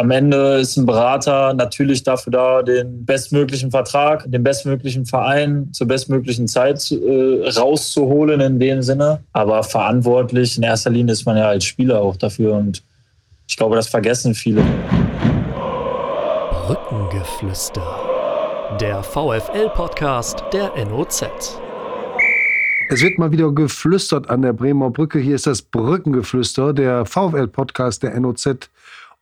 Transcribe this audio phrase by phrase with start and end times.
[0.00, 5.88] am Ende ist ein Berater natürlich dafür da, den bestmöglichen Vertrag, den bestmöglichen Verein zur
[5.88, 9.22] bestmöglichen Zeit äh, rauszuholen in dem Sinne.
[9.34, 12.82] Aber verantwortlich in erster Linie ist man ja als Spieler auch dafür und
[13.46, 14.62] ich glaube, das vergessen viele.
[16.66, 17.82] Brückengeflüster.
[18.80, 21.24] Der VFL-Podcast der NOZ.
[22.88, 25.18] Es wird mal wieder geflüstert an der Bremer Brücke.
[25.18, 28.70] Hier ist das Brückengeflüster, der VfL-Podcast der NOZ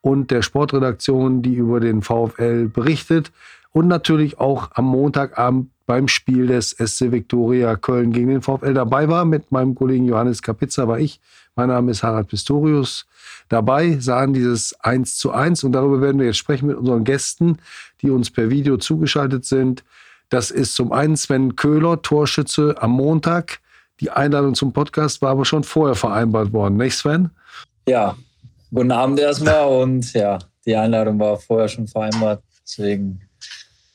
[0.01, 3.32] und der Sportredaktion, die über den VfL berichtet.
[3.72, 9.08] Und natürlich auch am Montagabend beim Spiel des SC Viktoria Köln gegen den VfL dabei
[9.08, 9.25] war.
[9.25, 11.21] Mit meinem Kollegen Johannes Kapitzer war ich.
[11.57, 13.07] Mein Name ist Harald Pistorius.
[13.49, 17.58] Dabei sahen dieses 1 zu 1 und darüber werden wir jetzt sprechen mit unseren Gästen,
[18.03, 19.83] die uns per Video zugeschaltet sind.
[20.29, 23.61] Das ist zum einen Sven Köhler, Torschütze am Montag.
[24.00, 27.30] Die Einladung zum Podcast war aber schon vorher vereinbart worden, nicht Sven?
[27.89, 28.14] Ja,
[28.72, 32.42] guten Abend erstmal und ja, die Einladung war vorher schon vereinbart.
[32.62, 33.20] Deswegen,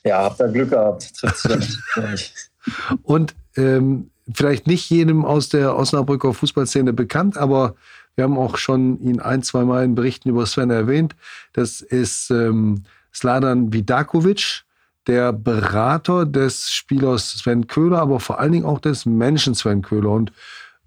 [0.04, 1.12] ja, habt ihr Glück gehabt.
[3.02, 7.74] Und ähm, vielleicht nicht jedem aus der Osnabrücker Fußballszene bekannt, aber
[8.14, 11.16] wir haben auch schon ihn ein, zwei Mal in Berichten über Sven erwähnt.
[11.52, 14.64] Das ist ähm, Sladan Vidakovic
[15.06, 20.10] der Berater des Spielers Sven Köhler, aber vor allen Dingen auch des Menschen Sven Köhler.
[20.10, 20.32] Und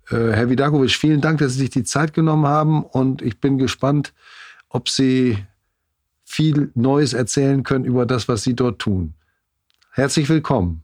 [0.10, 4.14] Herr Vidakovic, vielen Dank, dass Sie sich die Zeit genommen haben und ich bin gespannt,
[4.70, 5.38] ob Sie
[6.24, 9.14] viel Neues erzählen können über das, was Sie dort tun.
[9.92, 10.84] Herzlich willkommen.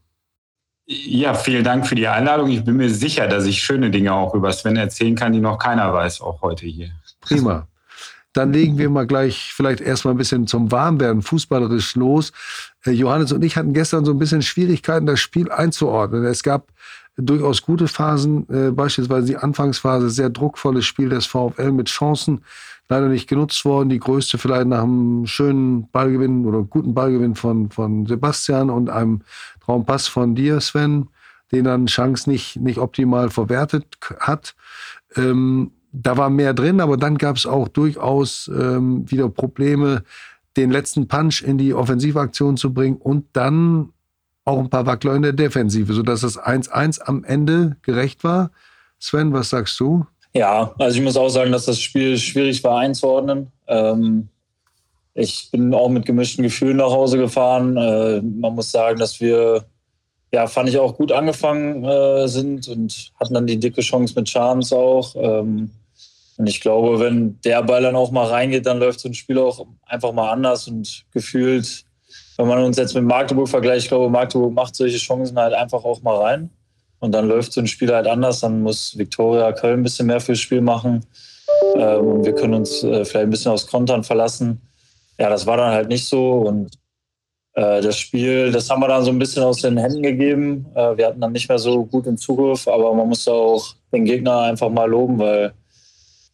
[0.85, 2.49] Ja, vielen Dank für die Einladung.
[2.49, 5.57] Ich bin mir sicher, dass ich schöne Dinge auch über Sven erzählen kann, die noch
[5.57, 6.89] keiner weiß, auch heute hier.
[7.21, 7.67] Prima.
[8.33, 12.33] Dann legen wir mal gleich vielleicht erstmal ein bisschen zum Warmwerden fußballerisch los.
[12.83, 16.25] Äh, Johannes und ich hatten gestern so ein bisschen Schwierigkeiten, das Spiel einzuordnen.
[16.25, 16.73] Es gab
[17.17, 22.43] durchaus gute Phasen, äh, beispielsweise die Anfangsphase, sehr druckvolles Spiel des VfL mit Chancen,
[22.89, 23.89] leider nicht genutzt worden.
[23.89, 29.21] Die größte vielleicht nach einem schönen Ballgewinn oder guten Ballgewinn von, von Sebastian und einem
[29.61, 31.07] Traumpass von dir, Sven,
[31.51, 33.85] den dann Chance nicht, nicht optimal verwertet
[34.19, 34.55] hat.
[35.15, 40.03] Ähm, da war mehr drin, aber dann gab es auch durchaus ähm, wieder Probleme,
[40.57, 43.92] den letzten Punch in die Offensivaktion zu bringen und dann
[44.45, 48.51] auch ein paar Wackler in der Defensive, sodass das 1-1 am Ende gerecht war.
[48.99, 50.05] Sven, was sagst du?
[50.33, 53.51] Ja, also ich muss auch sagen, dass das Spiel schwierig war einzuordnen.
[53.67, 54.29] Ähm,
[55.13, 57.77] ich bin auch mit gemischten Gefühlen nach Hause gefahren.
[57.77, 59.65] Äh, man muss sagen, dass wir,
[60.33, 64.27] ja, fand ich auch gut angefangen äh, sind und hatten dann die dicke Chance mit
[64.27, 65.15] Charms auch.
[65.15, 65.69] Ähm,
[66.37, 69.37] und ich glaube, wenn der Ball dann auch mal reingeht, dann läuft so ein Spiel
[69.37, 71.85] auch einfach mal anders und gefühlt,
[72.37, 75.83] wenn man uns jetzt mit Magdeburg vergleicht, ich glaube, Magdeburg macht solche Chancen halt einfach
[75.83, 76.49] auch mal rein.
[76.99, 78.39] Und dann läuft so ein Spiel halt anders.
[78.39, 81.05] Dann muss Viktoria Köln ein bisschen mehr fürs Spiel machen.
[81.75, 84.61] Ähm, wir können uns äh, vielleicht ein bisschen aufs Kontern verlassen.
[85.19, 86.31] Ja, das war dann halt nicht so.
[86.33, 86.71] Und
[87.55, 90.65] äh, das Spiel, das haben wir dann so ein bisschen aus den Händen gegeben.
[90.75, 94.05] Äh, wir hatten dann nicht mehr so gut den Zugriff, aber man muss auch den
[94.05, 95.53] Gegner einfach mal loben, weil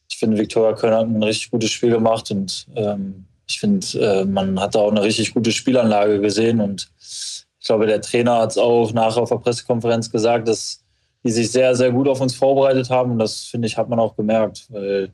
[0.09, 4.25] ich finde, Viktoria Köln hat ein richtig gutes Spiel gemacht und ähm, ich finde, äh,
[4.25, 8.51] man hat da auch eine richtig gute Spielanlage gesehen und ich glaube, der Trainer hat
[8.51, 10.83] es auch nachher auf der Pressekonferenz gesagt, dass
[11.23, 13.99] die sich sehr, sehr gut auf uns vorbereitet haben und das, finde ich, hat man
[13.99, 15.11] auch gemerkt, weil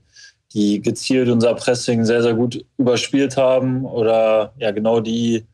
[0.53, 5.45] die gezielt unser Pressing sehr, sehr gut überspielt haben oder ja genau die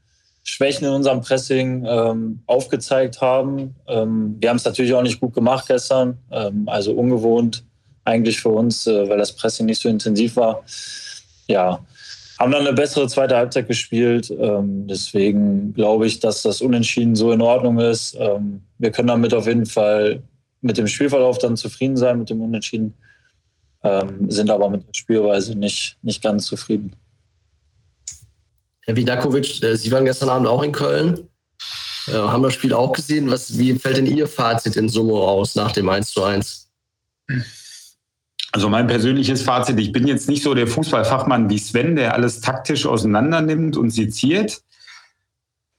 [0.44, 3.76] Schwächen in unserem Pressing ähm, aufgezeigt haben.
[3.88, 7.64] Ähm, wir haben es natürlich auch nicht gut gemacht gestern, ähm, also ungewohnt
[8.06, 10.64] eigentlich für uns, äh, weil das Pressing nicht so intensiv war.
[11.48, 11.80] Ja,
[12.42, 14.32] haben dann eine bessere zweite Halbzeit gespielt.
[14.32, 18.18] Ähm, deswegen glaube ich, dass das Unentschieden so in Ordnung ist.
[18.20, 20.24] Ähm, wir können damit auf jeden Fall
[20.62, 22.96] mit dem Spielverlauf dann zufrieden sein, mit dem Unentschieden,
[23.84, 26.96] ähm, sind aber mit der Spielweise nicht, nicht ganz zufrieden.
[28.86, 31.28] Herr Vidakovic, äh, Sie waren gestern Abend auch in Köln,
[32.08, 33.30] äh, haben das Spiel auch gesehen.
[33.30, 36.72] Was, wie fällt denn Ihr Fazit in Summe aus nach dem 1 zu 1?
[38.52, 42.42] Also mein persönliches Fazit, ich bin jetzt nicht so der Fußballfachmann wie Sven, der alles
[42.42, 44.62] taktisch auseinander nimmt und seziert.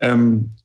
[0.01, 0.57] Ähm,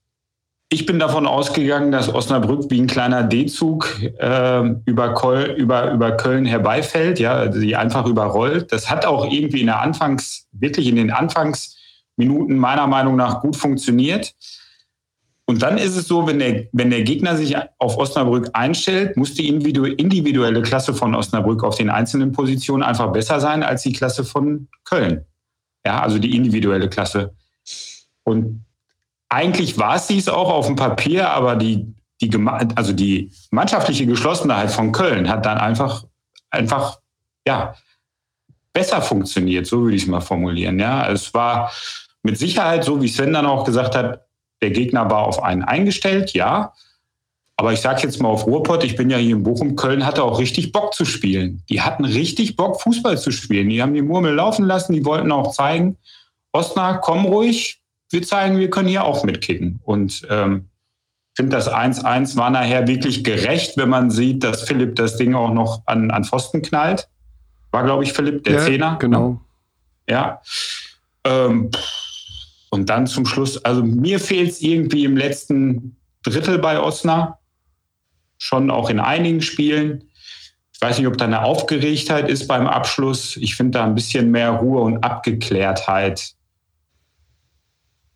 [0.69, 6.45] ich bin davon ausgegangen, dass Osnabrück wie ein kleiner D-Zug äh, über, über, über Köln
[6.45, 8.71] herbeifällt, ja, sie einfach überrollt.
[8.74, 13.56] Das hat auch irgendwie in der Anfangs, wirklich in den Anfangsminuten meiner Meinung nach gut
[13.56, 14.33] funktioniert.
[15.49, 19.33] Und dann ist es so, wenn der, wenn der Gegner sich auf Osnabrück einstellt, muss
[19.33, 24.25] die individuelle Klasse von Osnabrück auf den einzelnen Positionen einfach besser sein als die Klasse
[24.25, 25.25] von Köln.
[25.85, 27.33] Ja, also die individuelle Klasse.
[28.23, 28.65] Und
[29.29, 32.29] eigentlich war es dies auch auf dem Papier, aber die, die,
[32.75, 36.03] also die mannschaftliche Geschlossenheit von Köln hat dann einfach,
[36.49, 36.99] einfach,
[37.47, 37.73] ja,
[38.73, 40.77] besser funktioniert, so würde ich es mal formulieren.
[40.77, 41.71] Ja, es war
[42.21, 44.26] mit Sicherheit, so wie Sven dann auch gesagt hat,
[44.62, 46.74] der Gegner war auf einen eingestellt, ja.
[47.59, 50.24] Aber ich sage jetzt mal auf Ruhrpott, ich bin ja hier in Bochum, Köln hatte
[50.24, 51.63] auch richtig Bock zu spielen.
[51.69, 53.69] Die hatten richtig Bock, Fußball zu spielen.
[53.69, 55.98] Die haben die Murmel laufen lassen, die wollten auch zeigen,
[56.51, 57.81] Osnabrück, komm ruhig,
[58.12, 59.80] wir zeigen, wir können hier auch mitkicken.
[59.83, 60.69] Und ähm,
[61.36, 65.51] finde das 1-1 war nachher wirklich gerecht, wenn man sieht, dass Philipp das Ding auch
[65.51, 67.07] noch an, an Pfosten knallt.
[67.71, 68.98] War, glaube ich, Philipp, der ja, Zehner.
[69.00, 69.42] Genau.
[70.09, 70.42] Ja.
[71.24, 71.69] Ähm,
[72.69, 77.36] und dann zum Schluss, also mir fehlt es irgendwie im letzten Drittel bei Osnabrück.
[78.40, 80.04] Schon auch in einigen Spielen.
[80.72, 83.36] Ich weiß nicht, ob da eine Aufgeregtheit ist beim Abschluss.
[83.38, 86.36] Ich finde da ein bisschen mehr Ruhe und Abgeklärtheit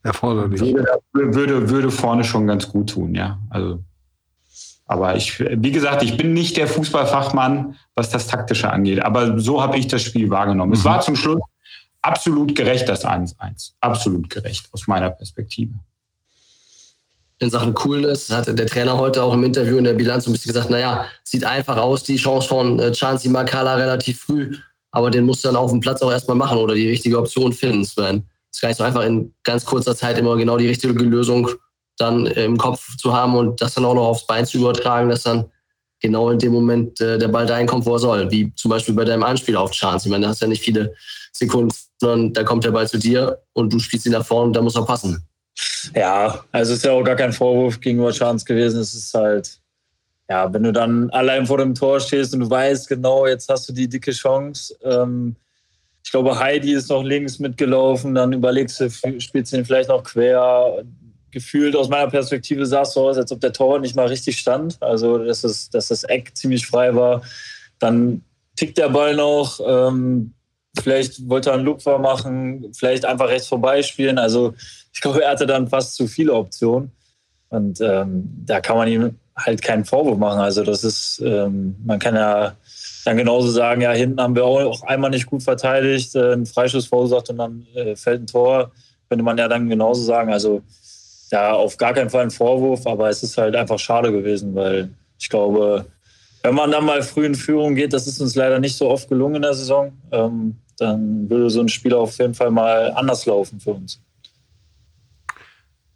[0.03, 0.61] erforderlich.
[0.61, 3.39] Würde, würde, würde vorne schon ganz gut tun, ja.
[3.49, 3.83] Also,
[4.85, 9.03] aber ich, wie gesagt, ich bin nicht der Fußballfachmann, was das Taktische angeht.
[9.03, 10.69] Aber so habe ich das Spiel wahrgenommen.
[10.69, 10.77] Mhm.
[10.77, 11.41] Es war zum Schluss
[12.01, 13.71] absolut gerecht, das 1-1.
[13.79, 15.73] Absolut gerecht aus meiner Perspektive.
[17.39, 20.53] In Sachen Coolness hat der Trainer heute auch im Interview in der Bilanz ein bisschen
[20.53, 24.55] gesagt, naja, sieht einfach aus, die Chance von äh, Makala relativ früh,
[24.91, 27.51] aber den musst du dann auf dem Platz auch erstmal machen oder die richtige Option
[27.51, 30.93] finden, Sven ist gar nicht so einfach, in ganz kurzer Zeit immer genau die richtige
[30.93, 31.49] Lösung
[31.97, 35.23] dann im Kopf zu haben und das dann auch noch aufs Bein zu übertragen, dass
[35.23, 35.49] dann
[35.99, 38.31] genau in dem Moment äh, der Ball dahin kommt, wo er soll.
[38.31, 40.07] Wie zum Beispiel bei deinem Anspiel auf Chance.
[40.07, 40.93] Ich meine, da hast ja nicht viele
[41.31, 44.53] Sekunden, sondern da kommt der Ball zu dir und du spielst ihn nach vorne und
[44.53, 45.23] da muss er passen.
[45.95, 48.81] Ja, also ist ja auch gar kein Vorwurf gegenüber Chance gewesen.
[48.81, 49.59] Es ist halt,
[50.27, 53.69] ja, wenn du dann allein vor dem Tor stehst und du weißt genau, jetzt hast
[53.69, 55.35] du die dicke Chance, ähm,
[56.03, 60.03] ich glaube, Heidi ist noch links mitgelaufen, dann überlegst du, spielst du ihn vielleicht noch
[60.03, 60.83] quer.
[61.29, 64.39] Gefühlt aus meiner Perspektive sah es so aus, als ob der Tor nicht mal richtig
[64.39, 64.81] stand.
[64.81, 67.21] Also, dass, es, dass das Eck ziemlich frei war.
[67.77, 68.23] Dann
[68.55, 69.59] tickt der Ball noch.
[69.63, 70.33] Ähm,
[70.79, 74.17] vielleicht wollte er einen Lupfer machen, vielleicht einfach rechts vorbeispielen.
[74.17, 74.53] Also,
[74.93, 76.91] ich glaube, er hatte dann fast zu viele Optionen.
[77.49, 80.39] Und ähm, da kann man ihm halt keinen Vorwurf machen.
[80.39, 82.55] Also, das ist, ähm, man kann ja
[83.05, 86.87] dann genauso sagen, ja, hinten haben wir auch einmal nicht gut verteidigt, äh, einen Freischuss
[86.87, 88.71] verursacht und dann äh, fällt ein Tor,
[89.09, 90.31] könnte man ja dann genauso sagen.
[90.31, 90.61] Also
[91.31, 94.89] ja, auf gar keinen Fall ein Vorwurf, aber es ist halt einfach schade gewesen, weil
[95.19, 95.85] ich glaube,
[96.43, 99.09] wenn man dann mal früh in Führung geht, das ist uns leider nicht so oft
[99.09, 103.25] gelungen in der Saison, ähm, dann würde so ein Spiel auf jeden Fall mal anders
[103.25, 103.99] laufen für uns.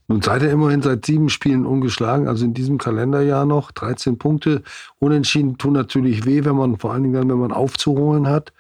[0.08, 4.62] Nun seid ihr immerhin seit sieben Spielen ungeschlagen, also in diesem Kalenderjahr noch 13 Punkte.
[5.00, 8.54] Unentschieden tun natürlich weh, wenn man vor allen Dingen dann, wenn man aufzuholen hat.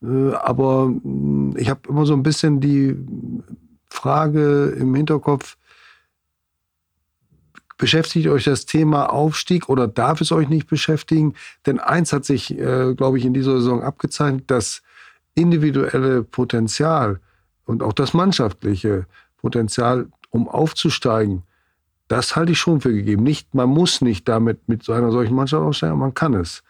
[0.00, 2.96] Äh, aber mm, ich habe immer so ein bisschen die
[3.90, 5.56] Frage im Hinterkopf,
[7.78, 11.34] beschäftigt euch das Thema Aufstieg oder darf es euch nicht beschäftigen?
[11.66, 14.82] Denn eins hat sich, äh, glaube ich, in dieser Saison abgezeichnet, das
[15.34, 17.20] individuelle Potenzial
[17.64, 19.06] und auch das mannschaftliche
[19.38, 21.42] Potenzial um aufzusteigen,
[22.08, 23.22] das halte ich schon für gegeben.
[23.22, 26.62] Nicht, man muss nicht damit mit so einer solchen Mannschaft aufsteigen, man kann es.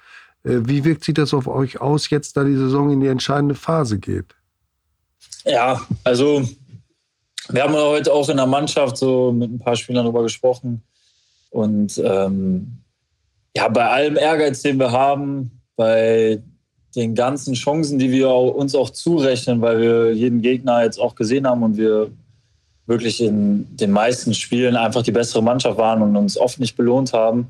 [0.45, 3.55] Äh, wie wirkt sich das auf euch aus, jetzt da die Saison in die entscheidende
[3.55, 4.35] Phase geht?
[5.45, 6.49] Ja, also
[7.49, 10.83] wir haben heute auch in der Mannschaft so mit ein paar Spielern darüber gesprochen.
[11.53, 12.79] Und ähm,
[13.57, 16.43] ja, bei allem Ehrgeiz, den wir haben, bei
[16.97, 21.47] den ganzen Chancen, die wir uns auch zurechnen, weil wir jeden Gegner jetzt auch gesehen
[21.47, 22.11] haben und wir
[22.87, 27.13] wirklich in den meisten Spielen einfach die bessere Mannschaft waren und uns oft nicht belohnt
[27.13, 27.49] haben,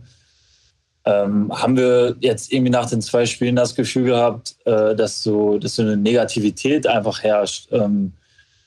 [1.05, 5.59] ähm, haben wir jetzt irgendwie nach den zwei Spielen das Gefühl gehabt, äh, dass, so,
[5.59, 7.69] dass so eine Negativität einfach herrscht.
[7.73, 8.13] Ähm,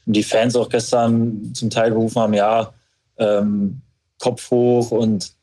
[0.05, 2.73] und die Fans auch gestern zum Teil gerufen haben, ja,
[3.17, 3.81] ähm,
[4.19, 5.33] Kopf hoch und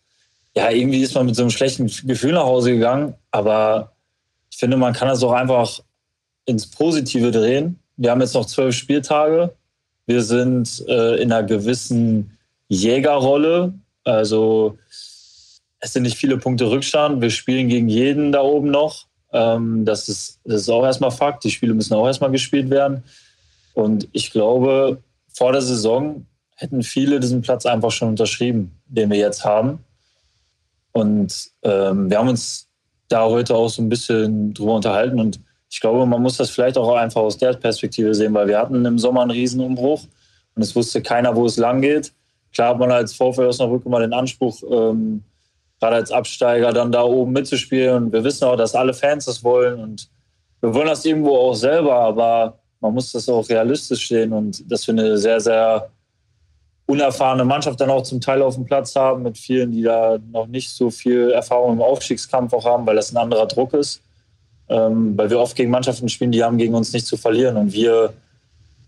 [0.54, 3.14] ja, irgendwie ist man mit so einem schlechten Gefühl nach Hause gegangen.
[3.30, 3.92] Aber
[4.50, 5.80] ich finde, man kann das auch einfach
[6.44, 7.78] ins Positive drehen.
[7.96, 9.54] Wir haben jetzt noch zwölf Spieltage
[10.06, 12.36] wir sind äh, in einer gewissen
[12.68, 13.74] Jägerrolle.
[14.04, 14.78] Also
[15.78, 17.20] es sind nicht viele Punkte Rückstand.
[17.20, 19.06] Wir spielen gegen jeden da oben noch.
[19.32, 21.44] Ähm, das, ist, das ist auch erstmal Fakt.
[21.44, 23.04] Die Spiele müssen auch erstmal gespielt werden.
[23.74, 24.98] Und ich glaube,
[25.32, 26.26] vor der Saison
[26.62, 29.80] hätten viele diesen Platz einfach schon unterschrieben, den wir jetzt haben.
[30.92, 32.68] Und ähm, wir haben uns
[33.08, 36.76] da heute auch so ein bisschen drüber unterhalten und ich glaube, man muss das vielleicht
[36.76, 40.02] auch einfach aus der Perspektive sehen, weil wir hatten im Sommer einen Riesenumbruch
[40.54, 42.12] und es wusste keiner, wo es lang geht.
[42.52, 45.22] Klar hat man als VfL Osnabrück immer den Anspruch, ähm,
[45.80, 48.04] gerade als Absteiger dann da oben mitzuspielen.
[48.04, 50.10] Und wir wissen auch, dass alle Fans das wollen und
[50.60, 54.86] wir wollen das irgendwo auch selber, aber man muss das auch realistisch sehen und dass
[54.86, 55.90] wir eine sehr, sehr
[56.92, 60.46] unerfahrene Mannschaft dann auch zum Teil auf dem Platz haben, mit vielen, die da noch
[60.46, 64.00] nicht so viel Erfahrung im Aufstiegskampf auch haben, weil das ein anderer Druck ist.
[64.72, 67.56] ähm, weil wir oft gegen Mannschaften spielen, die haben gegen uns nicht zu verlieren.
[67.56, 68.12] Und wir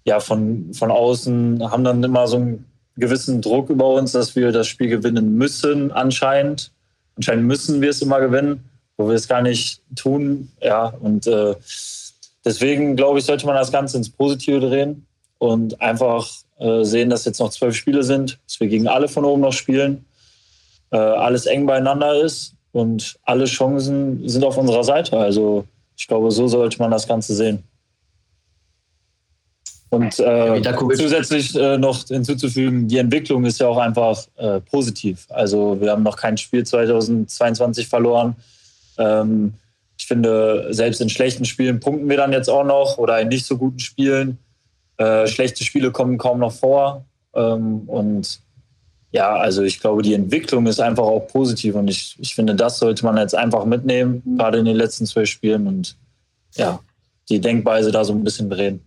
[0.05, 2.65] ja von, von außen haben dann immer so einen
[2.97, 6.71] gewissen Druck über uns, dass wir das Spiel gewinnen müssen, anscheinend.
[7.17, 8.65] Anscheinend müssen wir es immer gewinnen,
[8.97, 10.51] wo wir es gar nicht tun.
[10.63, 11.55] Ja, und äh,
[12.45, 15.07] deswegen glaube ich, sollte man das Ganze ins Positive drehen
[15.39, 19.25] und einfach äh, sehen, dass jetzt noch zwölf Spiele sind, dass wir gegen alle von
[19.25, 20.05] oben noch spielen,
[20.91, 25.19] äh, alles eng beieinander ist und alle Chancen sind auf unserer Seite.
[25.19, 25.65] Also
[25.97, 27.63] ich glaube, so sollte man das Ganze sehen.
[29.91, 30.61] Und äh,
[30.97, 35.27] zusätzlich äh, noch hinzuzufügen, die Entwicklung ist ja auch einfach äh, positiv.
[35.29, 38.35] Also wir haben noch kein Spiel 2022 verloren.
[38.99, 39.55] Ähm,
[39.97, 43.47] ich finde, selbst in schlechten Spielen punkten wir dann jetzt auch noch oder in nicht
[43.47, 44.39] so guten Spielen.
[44.97, 47.05] Äh, schlechte Spiele kommen kaum noch vor.
[47.35, 48.41] Ähm, und
[49.11, 52.81] ja, also ich glaube, die Entwicklung ist einfach auch positiv und ich, ich finde, das
[52.81, 55.97] sollte man jetzt einfach mitnehmen, gerade in den letzten zwölf Spielen und
[56.57, 56.81] ja,
[57.29, 58.85] die Denkweise da so ein bisschen drehen.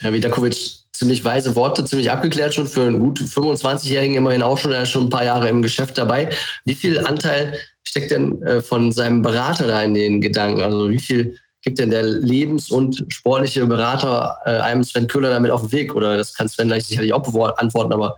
[0.00, 0.56] Herr Vidakovic,
[0.92, 4.90] ziemlich weise Worte, ziemlich abgeklärt schon für einen guten 25-Jährigen immerhin auch schon, er ist
[4.90, 6.30] schon ein paar Jahre im Geschäft dabei.
[6.64, 10.60] Wie viel Anteil steckt denn äh, von seinem Berater da in den Gedanken?
[10.60, 15.50] Also wie viel gibt denn der lebens- und sportliche Berater äh, einem Sven Köhler damit
[15.50, 15.94] auf den Weg?
[15.94, 18.16] Oder das kann Sven gleich sicherlich auch antworten, aber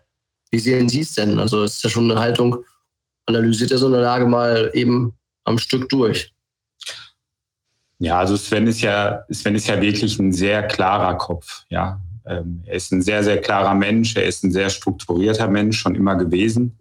[0.50, 1.38] wie sehen Sie es denn?
[1.38, 2.58] Also es ist ja schon eine Haltung,
[3.26, 6.32] analysiert er so eine Lage mal eben am Stück durch.
[7.99, 11.64] Ja, also Sven ist ja, Sven ist ja wirklich ein sehr klarer Kopf.
[11.68, 14.16] Ja, ähm, er ist ein sehr, sehr klarer Mensch.
[14.16, 16.78] Er ist ein sehr strukturierter Mensch, schon immer gewesen.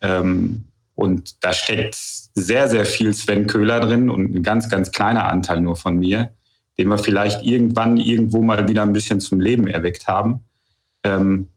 [0.00, 0.64] Ähm,
[0.96, 5.60] und da steckt sehr, sehr viel Sven Köhler drin und ein ganz, ganz kleiner Anteil
[5.60, 6.30] nur von mir,
[6.78, 10.40] den wir vielleicht irgendwann irgendwo mal wieder ein bisschen zum Leben erweckt haben.
[11.04, 11.48] Ähm,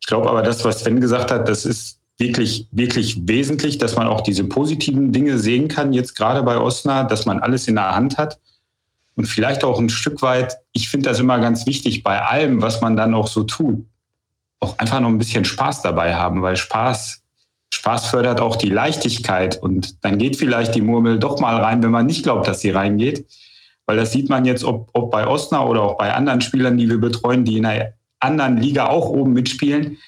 [0.00, 4.06] ich glaube aber, das, was Sven gesagt hat, das ist wirklich, wirklich wesentlich, dass man
[4.06, 7.94] auch diese positiven Dinge sehen kann, jetzt gerade bei Osna, dass man alles in der
[7.94, 8.40] Hand hat.
[9.14, 12.80] Und vielleicht auch ein Stück weit, ich finde das immer ganz wichtig, bei allem, was
[12.80, 13.84] man dann auch so tut,
[14.60, 17.22] auch einfach noch ein bisschen Spaß dabei haben, weil Spaß,
[17.72, 21.90] Spaß fördert auch die Leichtigkeit und dann geht vielleicht die Murmel doch mal rein, wenn
[21.90, 23.26] man nicht glaubt, dass sie reingeht.
[23.86, 26.88] Weil das sieht man jetzt, ob, ob bei Osna oder auch bei anderen Spielern, die
[26.88, 29.98] wir betreuen, die in einer anderen Liga auch oben mitspielen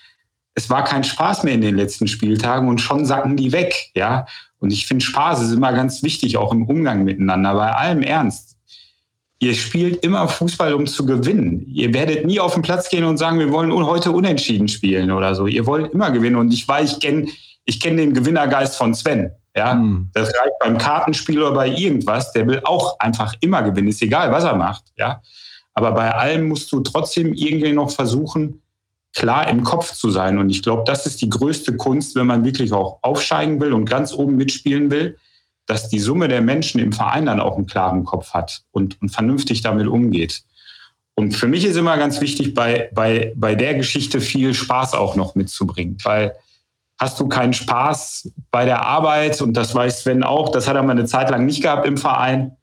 [0.58, 4.26] es war kein Spaß mehr in den letzten Spieltagen und schon sacken die weg, ja.
[4.58, 8.56] Und ich finde, Spaß ist immer ganz wichtig, auch im Umgang miteinander, bei allem Ernst.
[9.40, 11.64] Ihr spielt immer Fußball, um zu gewinnen.
[11.68, 15.34] Ihr werdet nie auf den Platz gehen und sagen, wir wollen heute unentschieden spielen oder
[15.34, 15.46] so.
[15.46, 16.36] Ihr wollt immer gewinnen.
[16.36, 17.28] Und ich weiß, ich kenne
[17.64, 19.30] ich kenn den Gewinnergeist von Sven.
[19.54, 20.10] Ja, mhm.
[20.14, 22.32] das reicht beim Kartenspiel oder bei irgendwas.
[22.32, 23.88] Der will auch einfach immer gewinnen.
[23.88, 24.84] Ist egal, was er macht.
[24.96, 25.20] Ja,
[25.74, 28.62] aber bei allem musst du trotzdem irgendwie noch versuchen,
[29.14, 30.38] klar im Kopf zu sein.
[30.38, 33.84] Und ich glaube, das ist die größte Kunst, wenn man wirklich auch aufsteigen will und
[33.84, 35.16] ganz oben mitspielen will,
[35.68, 39.10] dass die Summe der Menschen im Verein dann auch einen klaren Kopf hat und, und
[39.10, 40.42] vernünftig damit umgeht.
[41.14, 45.14] Und für mich ist immer ganz wichtig, bei, bei, bei der Geschichte viel Spaß auch
[45.14, 46.34] noch mitzubringen, weil
[46.98, 50.82] hast du keinen Spaß bei der Arbeit, und das weiß Sven auch, das hat er
[50.82, 52.56] mal eine Zeit lang nicht gehabt im Verein,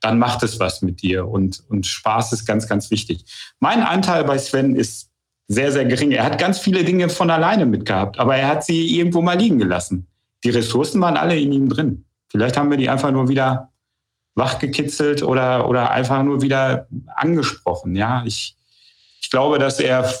[0.00, 1.28] dann macht es was mit dir.
[1.28, 3.24] Und, und Spaß ist ganz, ganz wichtig.
[3.58, 5.08] Mein Anteil bei Sven ist
[5.48, 6.12] sehr, sehr gering.
[6.12, 9.58] Er hat ganz viele Dinge von alleine mitgehabt, aber er hat sie irgendwo mal liegen
[9.58, 10.06] gelassen.
[10.44, 12.04] Die Ressourcen waren alle in ihm drin.
[12.30, 13.70] Vielleicht haben wir die einfach nur wieder
[14.34, 17.94] wachgekitzelt oder, oder einfach nur wieder angesprochen.
[17.94, 18.56] Ja, ich,
[19.20, 20.12] ich glaube, dass er,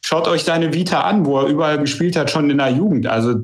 [0.00, 3.06] schaut euch seine Vita an, wo er überall gespielt hat, schon in der Jugend.
[3.06, 3.42] Also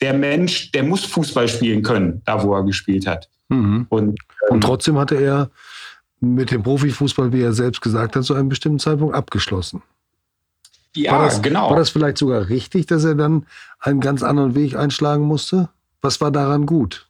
[0.00, 3.28] der Mensch, der muss Fußball spielen können, da wo er gespielt hat.
[3.48, 3.86] Mhm.
[3.88, 5.50] Und, ähm, Und trotzdem hatte er
[6.20, 9.82] mit dem Profifußball, wie er selbst gesagt hat, zu einem bestimmten Zeitpunkt abgeschlossen.
[10.94, 11.70] Ja, war das, genau.
[11.70, 13.46] War das vielleicht sogar richtig, dass er dann
[13.80, 15.68] einen ganz anderen Weg einschlagen musste?
[16.06, 17.08] Was war daran gut?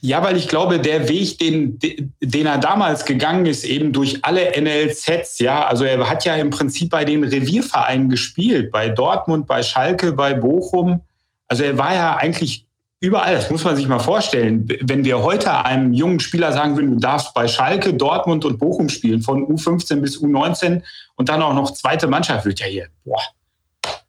[0.00, 4.58] Ja, weil ich glaube, der Weg, den, den er damals gegangen ist, eben durch alle
[4.58, 9.62] NLZs, ja, also er hat ja im Prinzip bei den Reviervereinen gespielt, bei Dortmund, bei
[9.62, 11.02] Schalke, bei Bochum.
[11.46, 12.66] Also er war ja eigentlich
[13.00, 14.66] Überall, das muss man sich mal vorstellen.
[14.80, 18.88] Wenn wir heute einem jungen Spieler sagen würden, du darfst bei Schalke, Dortmund und Bochum
[18.88, 20.80] spielen, von U15 bis U19
[21.16, 23.20] und dann auch noch zweite Mannschaft, wird ja hier, boah,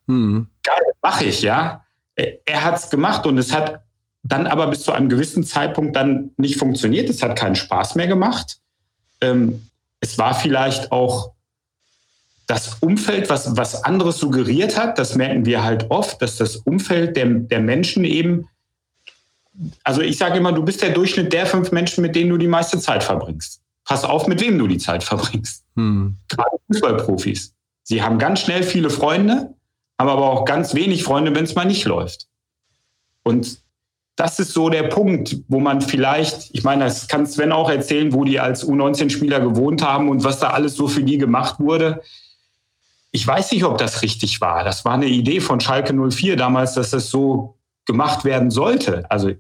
[0.08, 0.48] hm.
[0.64, 1.85] geil, mache ich, ja.
[2.16, 3.82] Er hat es gemacht und es hat
[4.24, 7.10] dann aber bis zu einem gewissen Zeitpunkt dann nicht funktioniert.
[7.10, 8.58] Es hat keinen Spaß mehr gemacht.
[9.22, 9.68] Ähm,
[10.00, 11.32] es war vielleicht auch
[12.48, 14.98] das Umfeld, was, was anderes suggeriert hat.
[14.98, 18.48] Das merken wir halt oft, dass das Umfeld der, der Menschen eben
[19.84, 22.48] also ich sage immer, du bist der Durchschnitt der fünf Menschen, mit denen du die
[22.48, 23.62] meiste Zeit verbringst.
[23.86, 25.64] Pass auf, mit wem du die Zeit verbringst.
[25.76, 26.18] Hm.
[26.28, 27.54] Gerade Fußballprofis.
[27.84, 29.54] Sie haben ganz schnell viele Freunde,
[29.98, 32.28] haben aber auch ganz wenig Freunde, wenn es mal nicht läuft.
[33.24, 33.60] Und
[34.16, 38.14] das ist so der Punkt, wo man vielleicht, ich meine, das kann Sven auch erzählen,
[38.14, 42.02] wo die als U19-Spieler gewohnt haben und was da alles so für die gemacht wurde.
[43.12, 44.64] Ich weiß nicht, ob das richtig war.
[44.64, 49.10] Das war eine Idee von Schalke 04 damals, dass das so gemacht werden sollte.
[49.10, 49.32] Also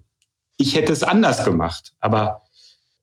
[0.57, 1.93] ich hätte es anders gemacht.
[1.99, 2.44] Aber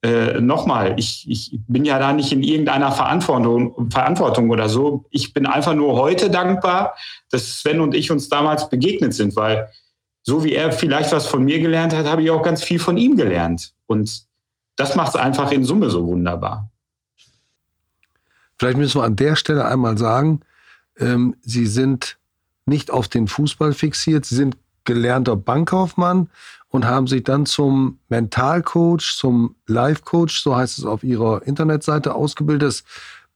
[0.03, 5.05] äh, nochmal, ich, ich bin ja da nicht in irgendeiner Verantwortung, Verantwortung oder so.
[5.11, 6.95] Ich bin einfach nur heute dankbar,
[7.31, 9.69] dass Sven und ich uns damals begegnet sind, weil
[10.21, 12.97] so wie er vielleicht was von mir gelernt hat, habe ich auch ganz viel von
[12.97, 13.73] ihm gelernt.
[13.87, 14.23] Und
[14.75, 16.69] das macht es einfach in Summe so wunderbar.
[18.59, 20.41] Vielleicht müssen wir an der Stelle einmal sagen,
[20.97, 22.17] ähm, Sie sind
[22.65, 26.29] nicht auf den Fußball fixiert, Sie sind gelernter Bankkaufmann
[26.73, 32.67] und haben sich dann zum Mentalcoach, zum Life-Coach, so heißt es auf Ihrer Internetseite, ausgebildet.
[32.67, 32.83] Das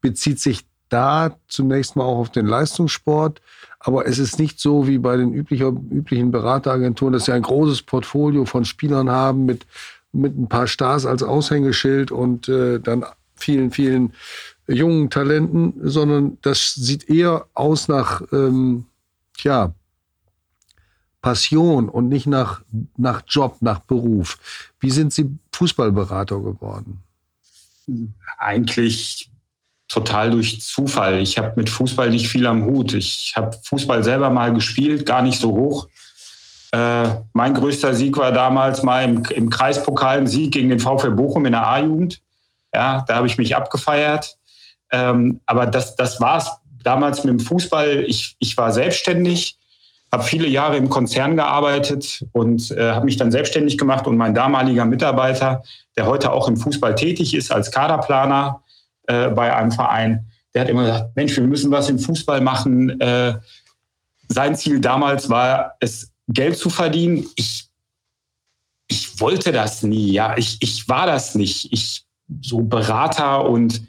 [0.02, 3.40] bezieht sich da zunächst mal auch auf den Leistungssport.
[3.80, 8.46] Aber es ist nicht so wie bei den üblichen Berateragenturen, dass sie ein großes Portfolio
[8.46, 9.68] von Spielern haben mit,
[10.12, 14.14] mit ein paar Stars als Aushängeschild und äh, dann vielen, vielen
[14.68, 18.86] jungen Talenten, sondern das sieht eher aus nach, ähm,
[19.38, 19.74] ja,
[21.28, 22.62] Passion und nicht nach,
[22.96, 24.38] nach Job, nach Beruf.
[24.80, 27.04] Wie sind Sie Fußballberater geworden?
[28.38, 29.30] Eigentlich
[29.90, 31.20] total durch Zufall.
[31.20, 32.94] Ich habe mit Fußball nicht viel am Hut.
[32.94, 35.90] Ich habe Fußball selber mal gespielt, gar nicht so hoch.
[36.72, 41.12] Äh, mein größter Sieg war damals mal im, im Kreispokal ein Sieg gegen den VfL
[41.12, 42.22] Bochum in der A-Jugend.
[42.74, 44.38] Ja, da habe ich mich abgefeiert.
[44.94, 46.50] Ähm, aber das, das war es
[46.82, 48.06] damals mit dem Fußball.
[48.08, 49.57] Ich, ich war selbstständig,
[50.12, 54.08] habe viele Jahre im Konzern gearbeitet und äh, habe mich dann selbstständig gemacht.
[54.08, 55.64] Und mein damaliger Mitarbeiter,
[55.98, 58.64] der heute auch im Fußball tätig ist als Kaderplaner,
[59.08, 60.26] äh, bei einem Verein.
[60.54, 63.00] Der hat immer gesagt, Mensch, wir müssen was im Fußball machen.
[63.02, 63.36] Äh,
[64.30, 67.26] sein Ziel damals war es, Geld zu verdienen.
[67.36, 67.70] Ich,
[68.88, 70.38] ich wollte das nie, ja.
[70.38, 71.72] Ich, ich war das nicht.
[71.72, 72.06] Ich
[72.42, 73.82] so Berater und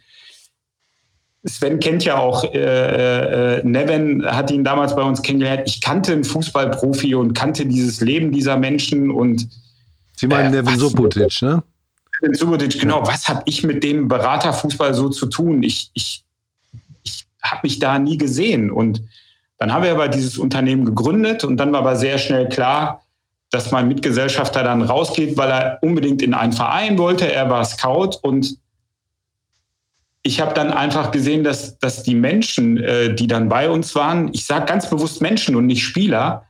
[1.45, 5.63] Sven kennt ja auch äh, äh, Neven, hat ihn damals bei uns kennengelernt.
[5.67, 9.49] Ich kannte einen Fußballprofi und kannte dieses Leben dieser Menschen und
[10.17, 11.63] Sie meinen äh, Neven Subotic, ne?
[12.33, 15.63] Subotic, genau, was habe ich mit dem Beraterfußball so zu tun?
[15.63, 16.25] Ich, ich,
[17.05, 18.73] ich habe mich da nie gesehen.
[18.73, 19.03] Und
[19.59, 23.05] dann haben wir aber dieses Unternehmen gegründet und dann war aber sehr schnell klar,
[23.51, 27.33] dass mein Mitgesellschafter dann rausgeht, weil er unbedingt in einen Verein wollte.
[27.33, 28.57] Er war Scout und
[30.23, 34.31] ich habe dann einfach gesehen, dass, dass die Menschen, äh, die dann bei uns waren,
[34.33, 36.45] ich sage ganz bewusst Menschen und nicht Spieler,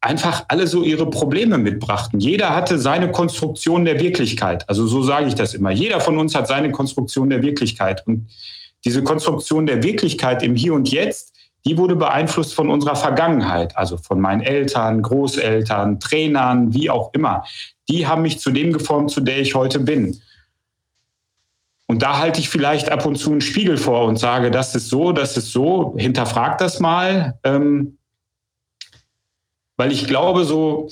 [0.00, 2.20] einfach alle so ihre Probleme mitbrachten.
[2.20, 4.68] Jeder hatte seine Konstruktion der Wirklichkeit.
[4.68, 5.70] Also so sage ich das immer.
[5.70, 8.06] Jeder von uns hat seine Konstruktion der Wirklichkeit.
[8.06, 8.28] Und
[8.84, 11.34] diese Konstruktion der Wirklichkeit im Hier und Jetzt,
[11.66, 17.44] die wurde beeinflusst von unserer Vergangenheit, also von meinen Eltern, Großeltern, Trainern, wie auch immer.
[17.88, 20.20] Die haben mich zu dem geformt, zu der ich heute bin.
[21.90, 24.90] Und da halte ich vielleicht ab und zu einen Spiegel vor und sage, das ist
[24.90, 27.38] so, das ist so, hinterfrag das mal.
[27.44, 27.96] Ähm,
[29.78, 30.90] weil ich glaube so,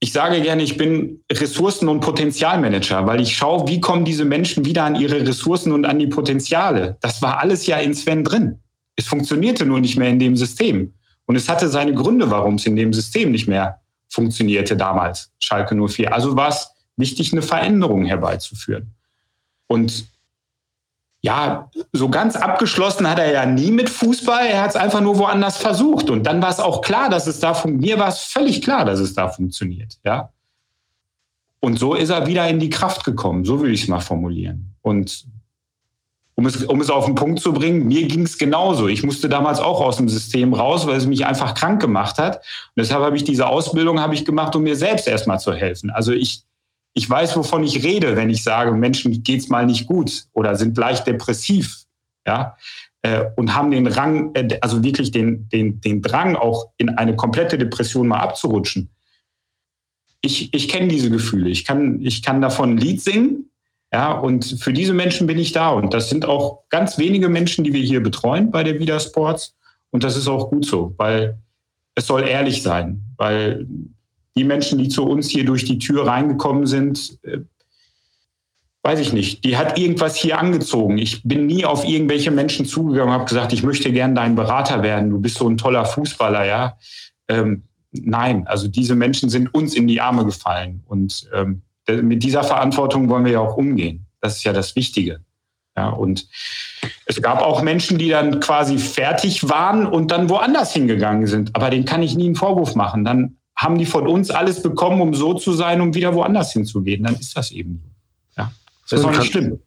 [0.00, 4.64] ich sage gerne, ich bin Ressourcen- und Potenzialmanager, weil ich schaue, wie kommen diese Menschen
[4.64, 6.96] wieder an ihre Ressourcen und an die Potenziale.
[7.02, 8.58] Das war alles ja in Sven drin.
[8.96, 10.94] Es funktionierte nur nicht mehr in dem System.
[11.26, 15.76] Und es hatte seine Gründe, warum es in dem System nicht mehr funktionierte damals, Schalke
[15.76, 16.12] 04.
[16.12, 18.94] Also war es wichtig, eine Veränderung herbeizuführen.
[19.66, 20.11] Und
[21.22, 24.44] ja, so ganz abgeschlossen hat er ja nie mit Fußball.
[24.44, 26.10] Er hat es einfach nur woanders versucht.
[26.10, 27.96] Und dann war es auch klar, dass es da funktioniert.
[27.96, 29.98] Mir war es völlig klar, dass es da funktioniert.
[30.04, 30.30] Ja.
[31.60, 33.44] Und so ist er wieder in die Kraft gekommen.
[33.44, 34.74] So würde ich es mal formulieren.
[34.82, 35.24] Und
[36.34, 38.88] um es, um es auf den Punkt zu bringen, mir ging es genauso.
[38.88, 42.38] Ich musste damals auch aus dem System raus, weil es mich einfach krank gemacht hat.
[42.38, 45.90] Und deshalb habe ich diese Ausbildung habe ich gemacht, um mir selbst erstmal zu helfen.
[45.90, 46.42] Also ich,
[46.94, 50.76] ich weiß, wovon ich rede, wenn ich sage, Menschen geht's mal nicht gut oder sind
[50.76, 51.84] leicht depressiv,
[52.26, 52.56] ja,
[53.02, 57.16] äh, und haben den Rang, äh, also wirklich den, den, den Drang, auch in eine
[57.16, 58.90] komplette Depression mal abzurutschen.
[60.20, 61.50] Ich, ich kenne diese Gefühle.
[61.50, 63.50] Ich kann, ich kann davon ein Lied singen.
[63.92, 65.70] Ja, und für diese Menschen bin ich da.
[65.70, 69.54] Und das sind auch ganz wenige Menschen, die wir hier betreuen bei der Vida Sports.
[69.90, 71.38] Und das ist auch gut so, weil
[71.94, 73.66] es soll ehrlich sein, weil
[74.36, 77.38] die Menschen, die zu uns hier durch die Tür reingekommen sind, äh,
[78.82, 80.98] weiß ich nicht, die hat irgendwas hier angezogen.
[80.98, 84.82] Ich bin nie auf irgendwelche Menschen zugegangen und habe gesagt, ich möchte gern dein Berater
[84.82, 86.76] werden, du bist so ein toller Fußballer, ja.
[87.28, 92.44] Ähm, nein, also diese Menschen sind uns in die Arme gefallen und ähm, mit dieser
[92.44, 94.06] Verantwortung wollen wir ja auch umgehen.
[94.20, 95.20] Das ist ja das Wichtige.
[95.76, 96.28] Ja, und
[97.06, 101.56] es gab auch Menschen, die dann quasi fertig waren und dann woanders hingegangen sind.
[101.56, 103.04] Aber den kann ich nie einen Vorwurf machen.
[103.04, 107.04] Dann haben die von uns alles bekommen, um so zu sein, um wieder woanders hinzugehen.
[107.04, 108.42] Dann ist das eben so.
[108.42, 108.52] Ja.
[108.88, 109.60] Das ist doch nicht schlimm.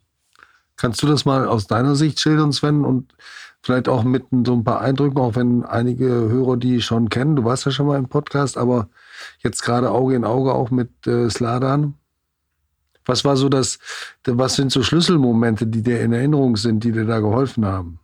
[0.76, 3.14] Kannst du das mal aus deiner Sicht schildern, Sven, und
[3.62, 7.36] vielleicht auch mit so ein paar Eindrücken, auch wenn einige Hörer die schon kennen.
[7.36, 8.88] Du warst ja schon mal im Podcast, aber
[9.42, 11.94] jetzt gerade Auge in Auge auch mit äh, Sladan.
[13.06, 13.78] Was war so das,
[14.24, 17.98] was sind so Schlüsselmomente, die dir in Erinnerung sind, die dir da geholfen haben?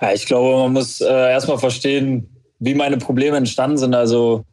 [0.00, 3.94] Ja, ich glaube, man muss äh, erstmal verstehen, wie meine Probleme entstanden sind.
[3.94, 4.44] Also,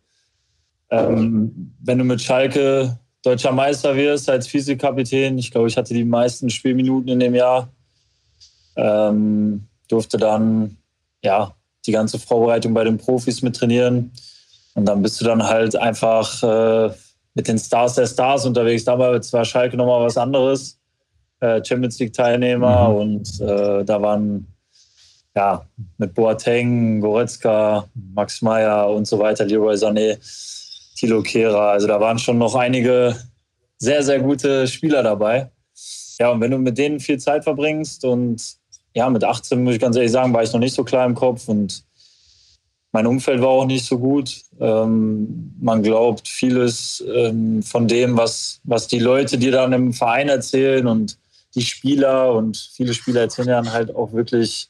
[0.95, 6.03] ähm, wenn du mit Schalke deutscher Meister wirst als Vizekapitän, ich glaube, ich hatte die
[6.03, 7.69] meisten Spielminuten in dem Jahr,
[8.75, 10.77] ähm, durfte dann
[11.23, 11.55] ja
[11.85, 14.11] die ganze Vorbereitung bei den Profis mit trainieren.
[14.75, 16.93] Und dann bist du dann halt einfach äh,
[17.33, 18.83] mit den Stars der Stars unterwegs.
[18.83, 20.79] Damals war Schalke nochmal was anderes.
[21.39, 22.95] Äh, Champions League-Teilnehmer mhm.
[22.95, 24.47] und äh, da waren
[25.35, 25.65] ja
[25.97, 30.17] mit Boateng, Goretzka, Max Meyer und so weiter, Leroy Sané,
[30.95, 31.69] Thilo Kehrer.
[31.71, 33.15] Also da waren schon noch einige
[33.77, 35.51] sehr, sehr gute Spieler dabei.
[36.19, 38.41] Ja, und wenn du mit denen viel Zeit verbringst und
[38.93, 41.15] ja, mit 18 muss ich ganz ehrlich sagen, war ich noch nicht so klar im
[41.15, 41.83] Kopf und
[42.93, 44.41] mein Umfeld war auch nicht so gut.
[44.57, 50.29] Ähm, man glaubt vieles ähm, von dem, was, was die Leute dir dann im Verein
[50.29, 51.17] erzählen und
[51.55, 54.69] die Spieler und viele Spieler erzählen dann halt auch wirklich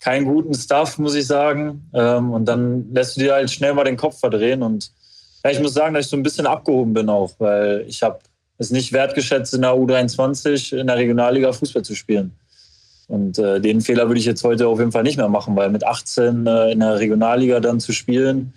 [0.00, 1.90] keinen guten Stuff, muss ich sagen.
[1.92, 4.62] Ähm, und dann lässt du dir halt schnell mal den Kopf verdrehen.
[4.62, 4.90] Und
[5.44, 8.18] ja, ich muss sagen, dass ich so ein bisschen abgehoben bin auch, weil ich habe
[8.58, 12.32] es nicht wertgeschätzt, in der U23 in der Regionalliga Fußball zu spielen.
[13.08, 15.70] Und äh, den Fehler würde ich jetzt heute auf jeden Fall nicht mehr machen, weil
[15.70, 18.52] mit 18 äh, in der Regionalliga dann zu spielen,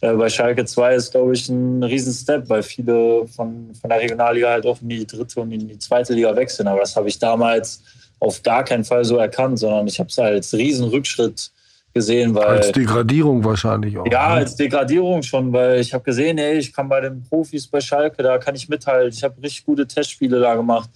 [0.00, 4.50] äh, bei Schalke 2 ist, glaube ich, ein Riesenstep, weil viele von, von der Regionalliga
[4.50, 6.68] halt auch in die dritte und in die zweite Liga wechseln.
[6.68, 7.82] Aber das habe ich damals
[8.20, 11.50] auf gar keinen Fall so erkannt, sondern ich habe es als Riesenrückschritt
[11.92, 14.06] gesehen, weil als Degradierung wahrscheinlich auch.
[14.06, 14.34] Ja, ne?
[14.34, 18.22] als Degradierung schon, weil ich habe gesehen, ey, ich kann bei den Profis bei Schalke,
[18.22, 19.12] da kann ich mithalten.
[19.12, 20.88] Ich habe richtig gute Testspiele da gemacht.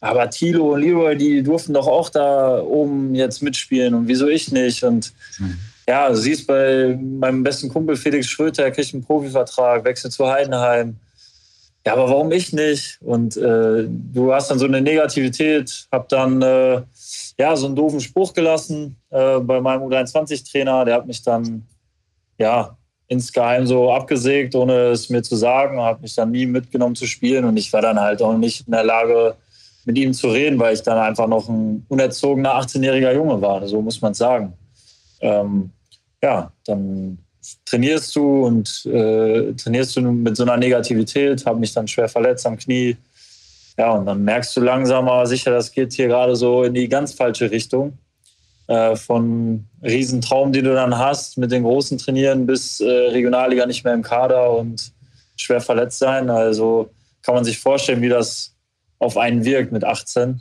[0.00, 4.50] Aber Thilo und Leroy, die durften doch auch da oben jetzt mitspielen und wieso ich
[4.50, 4.82] nicht?
[4.82, 5.58] Und mhm.
[5.86, 10.28] ja, du siehst bei meinem besten Kumpel Felix Schröter, er kriegt einen Profivertrag, wechselt zu
[10.28, 10.96] Heidenheim.
[11.86, 12.98] Ja, aber warum ich nicht?
[13.00, 16.82] Und äh, du hast dann so eine Negativität, hab dann äh,
[17.38, 20.84] ja so einen doofen Spruch gelassen äh, bei meinem U23-Trainer.
[20.84, 21.66] Der hat mich dann
[22.38, 22.76] ja
[23.08, 27.44] insgeheim so abgesägt, ohne es mir zu sagen, hat mich dann nie mitgenommen zu spielen
[27.44, 29.36] und ich war dann halt auch nicht in der Lage,
[29.84, 33.66] mit ihm zu reden, weil ich dann einfach noch ein unerzogener 18-jähriger Junge war.
[33.66, 34.52] So muss man sagen.
[35.20, 35.70] Ähm,
[36.22, 37.18] ja, dann
[37.64, 42.46] trainierst du und äh, trainierst du mit so einer Negativität, habe mich dann schwer verletzt
[42.46, 42.96] am Knie.
[43.78, 46.88] Ja, und dann merkst du langsam, aber sicher, das geht hier gerade so in die
[46.88, 47.98] ganz falsche Richtung.
[48.68, 53.84] Äh, von Riesentraum, den du dann hast, mit den großen Trainieren bis äh, Regionalliga nicht
[53.84, 54.92] mehr im Kader und
[55.36, 56.30] schwer verletzt sein.
[56.30, 56.90] Also
[57.22, 58.54] kann man sich vorstellen, wie das
[58.98, 60.40] auf einen wirkt mit 18.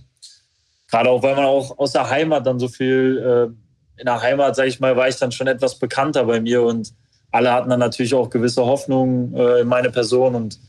[0.89, 4.55] Gerade auch, weil man auch aus der Heimat dann so viel, äh, in der Heimat,
[4.55, 6.93] sage ich mal, war ich dann schon etwas bekannter bei mir und
[7.31, 10.59] alle hatten dann natürlich auch gewisse Hoffnungen äh, in meine Person und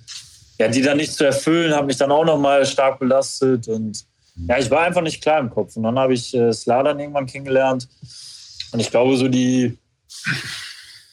[0.59, 4.05] ja, die dann nicht zu erfüllen, hat mich dann auch nochmal stark belastet und
[4.49, 5.77] ja, ich war einfach nicht klar im Kopf.
[5.77, 7.89] Und dann habe ich äh, Sladan irgendwann kennengelernt
[8.73, 9.77] und ich glaube, so die,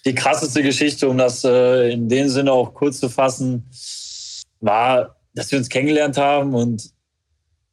[0.06, 3.66] die krasseste Geschichte, um das äh, in dem Sinne auch kurz zu fassen,
[4.62, 6.92] war dass wir uns kennengelernt haben und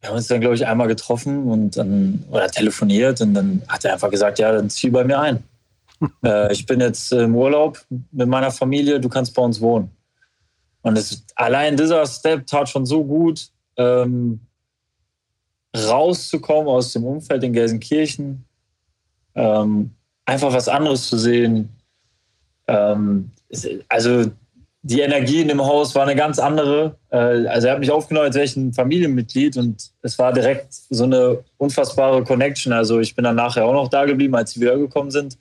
[0.01, 3.85] wir haben uns dann, glaube ich, einmal getroffen und dann oder telefoniert und dann hat
[3.85, 5.43] er einfach gesagt, ja, dann zieh bei mir ein.
[6.25, 9.91] äh, ich bin jetzt im Urlaub mit meiner Familie, du kannst bei uns wohnen.
[10.87, 14.39] Und es, allein dieser Step tat schon so gut, ähm,
[15.77, 18.45] rauszukommen aus dem Umfeld in Gelsenkirchen,
[19.35, 19.91] ähm,
[20.27, 21.71] einfach was anderes zu sehen.
[22.69, 23.33] Ähm,
[23.89, 24.31] also
[24.83, 26.97] die Energie in dem Haus war eine ganz andere.
[27.11, 30.69] Äh, also er hat mich aufgenommen, als wäre ich ein Familienmitglied und es war direkt
[30.71, 32.73] so eine unfassbare Connection.
[32.73, 35.37] Also ich bin dann nachher auch noch da geblieben, als sie wieder gekommen sind.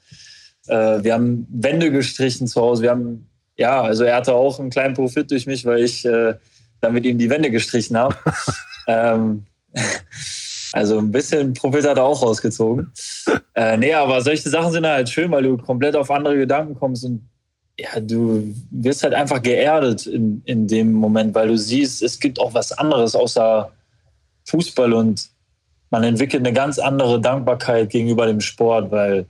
[0.65, 2.81] Äh, wir haben Wände gestrichen zu Hause.
[2.81, 6.35] Wir haben, ja, also er hatte auch einen kleinen Profit durch mich, weil ich äh,
[6.81, 8.15] dann mit ihm die Wände gestrichen habe.
[8.87, 9.45] ähm,
[10.73, 12.91] also ein bisschen Profit hat er auch rausgezogen.
[13.55, 17.05] Äh, nee, aber solche Sachen sind halt schön, weil du komplett auf andere Gedanken kommst
[17.05, 17.21] und
[17.77, 22.39] ja, du wirst halt einfach geerdet in, in dem Moment, weil du siehst, es gibt
[22.39, 23.71] auch was anderes außer
[24.45, 25.29] Fußball und
[25.89, 29.25] man entwickelt eine ganz andere Dankbarkeit gegenüber dem Sport, weil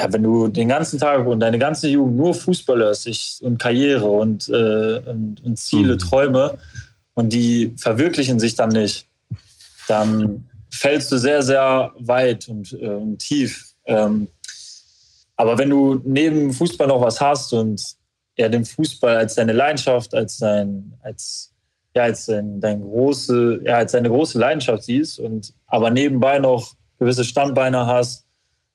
[0.00, 4.06] ja, wenn du den ganzen Tag und deine ganze Jugend nur Fußball hörst und Karriere
[4.06, 5.98] und, äh, und, und, Ziele, mhm.
[5.98, 6.58] Träume
[7.12, 9.06] und die verwirklichen sich dann nicht,
[9.88, 13.74] dann fällst du sehr, sehr weit und, äh, und tief.
[13.84, 14.28] Ähm,
[15.36, 17.82] aber wenn du neben Fußball noch was hast und
[18.38, 21.52] ja, den Fußball als deine Leidenschaft, als dein, als,
[21.94, 26.72] ja, als dein, dein große, ja, als deine große Leidenschaft siehst und aber nebenbei noch
[26.98, 28.24] gewisse Standbeine hast.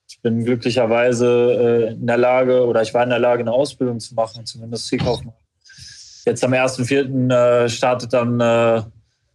[0.08, 4.00] Ich bin glücklicherweise äh, in der Lage oder ich war in der Lage, eine Ausbildung
[4.00, 5.34] zu machen zum Industriekaufmann.
[6.24, 7.64] Jetzt am 1.4.
[7.64, 8.82] Äh, startet dann äh,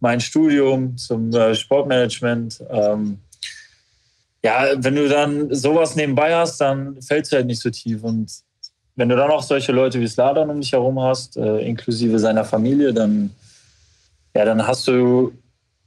[0.00, 2.62] mein Studium zum äh, Sportmanagement.
[2.70, 3.18] Ähm,
[4.44, 8.02] ja, wenn du dann sowas nebenbei hast, dann fällt es halt nicht so tief.
[8.02, 8.32] Und
[8.96, 12.44] wenn du dann auch solche Leute wie Sladan um dich herum hast, äh, inklusive seiner
[12.44, 13.30] Familie, dann,
[14.34, 15.32] ja, dann hast du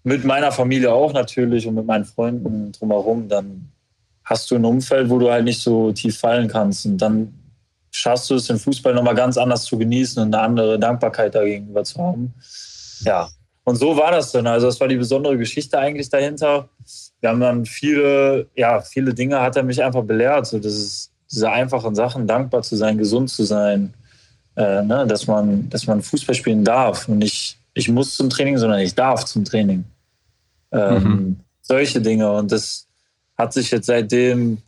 [0.04, 3.69] mit meiner Familie auch natürlich und mit meinen Freunden drumherum, dann
[4.26, 6.86] hast du ein Umfeld, wo du halt nicht so tief fallen kannst.
[6.86, 7.34] Und dann
[7.92, 11.84] schaffst du es, den Fußball nochmal ganz anders zu genießen und eine andere Dankbarkeit dagegenüber
[11.84, 12.34] zu haben.
[13.02, 13.30] Ja,
[13.66, 14.48] und so war das dann.
[14.48, 16.70] Also das war die besondere Geschichte eigentlich dahinter.
[17.20, 20.46] Wir haben dann viele, ja, viele Dinge hat er mich einfach belehrt.
[20.46, 23.94] So, das ist diese einfachen Sachen, dankbar zu sein, gesund zu sein,
[24.56, 28.58] äh, ne, dass man, dass man Fußball spielen darf und nicht, ich muss zum Training,
[28.58, 29.84] sondern ich darf zum Training.
[30.72, 31.40] Ähm, mhm.
[31.62, 32.32] Solche Dinge.
[32.32, 32.85] Und das
[33.38, 34.60] hat sich jetzt seitdem,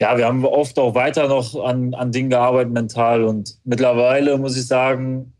[0.00, 3.24] ja, wir haben oft auch weiter noch an, an Dingen gearbeitet mental.
[3.24, 5.32] Und mittlerweile muss ich sagen,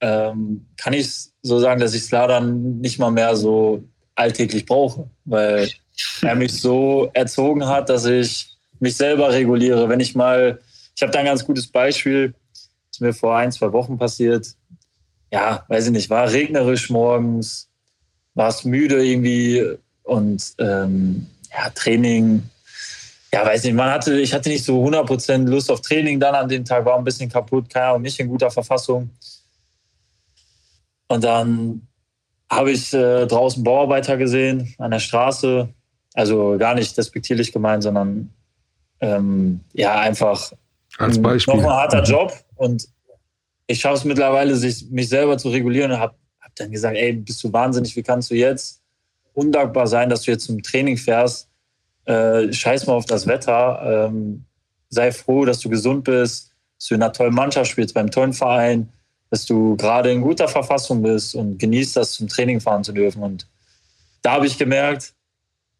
[0.00, 1.10] ähm, kann ich
[1.42, 5.70] so sagen, dass ich Sladan nicht mal mehr so alltäglich brauche, weil
[6.22, 8.50] er mich so erzogen hat, dass ich
[8.80, 9.88] mich selber reguliere.
[9.88, 10.60] Wenn ich mal,
[10.94, 12.34] ich habe da ein ganz gutes Beispiel,
[12.90, 14.48] das mir vor ein, zwei Wochen passiert.
[15.32, 17.70] Ja, weiß ich nicht, war regnerisch morgens,
[18.34, 19.78] war es müde irgendwie
[20.10, 22.42] und ähm, ja, Training,
[23.32, 26.48] ja, weiß nicht, man hatte, ich hatte nicht so 100% Lust auf Training dann an
[26.48, 29.08] dem Tag, war ein bisschen kaputt, keine Ahnung, nicht in guter Verfassung.
[31.06, 31.86] Und dann
[32.50, 35.68] habe ich äh, draußen Bauarbeiter gesehen an der Straße.
[36.14, 38.30] Also gar nicht despektierlich gemeint, sondern
[39.00, 40.52] ähm, ja, einfach
[40.98, 41.54] als Beispiel.
[41.54, 42.32] noch ein harter Job.
[42.56, 42.88] Und
[43.68, 47.12] ich schaffe es mittlerweile, sich, mich selber zu regulieren und habe hab dann gesagt, ey,
[47.12, 48.79] bist du wahnsinnig, wie kannst du jetzt
[49.34, 51.48] undankbar sein, dass du jetzt zum Training fährst?
[52.04, 54.08] Äh, scheiß mal auf das Wetter.
[54.08, 54.44] Ähm,
[54.88, 58.32] sei froh, dass du gesund bist, dass du in einer tollen Mannschaft spielst, beim tollen
[58.32, 58.88] Verein,
[59.30, 63.22] dass du gerade in guter Verfassung bist und genießt das, zum Training fahren zu dürfen.
[63.22, 63.46] Und
[64.22, 65.14] da habe ich gemerkt,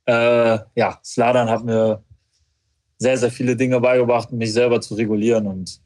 [0.06, 2.02] äh, ja, Sladan hat mir
[2.98, 5.46] sehr, sehr viele Dinge beigebracht, mich selber zu regulieren.
[5.46, 5.80] Und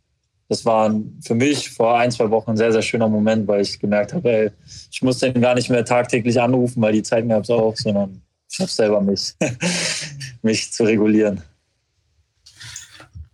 [0.55, 3.81] das war für mich vor ein, zwei Wochen ein sehr, sehr schöner Moment, weil ich
[3.81, 4.51] gemerkt habe, ey,
[4.93, 8.23] ich muss den gar nicht mehr tagtäglich anrufen, weil die Zeiten gab es auch, sondern
[8.49, 9.35] ich habe selber mich,
[10.43, 11.43] mich zu regulieren.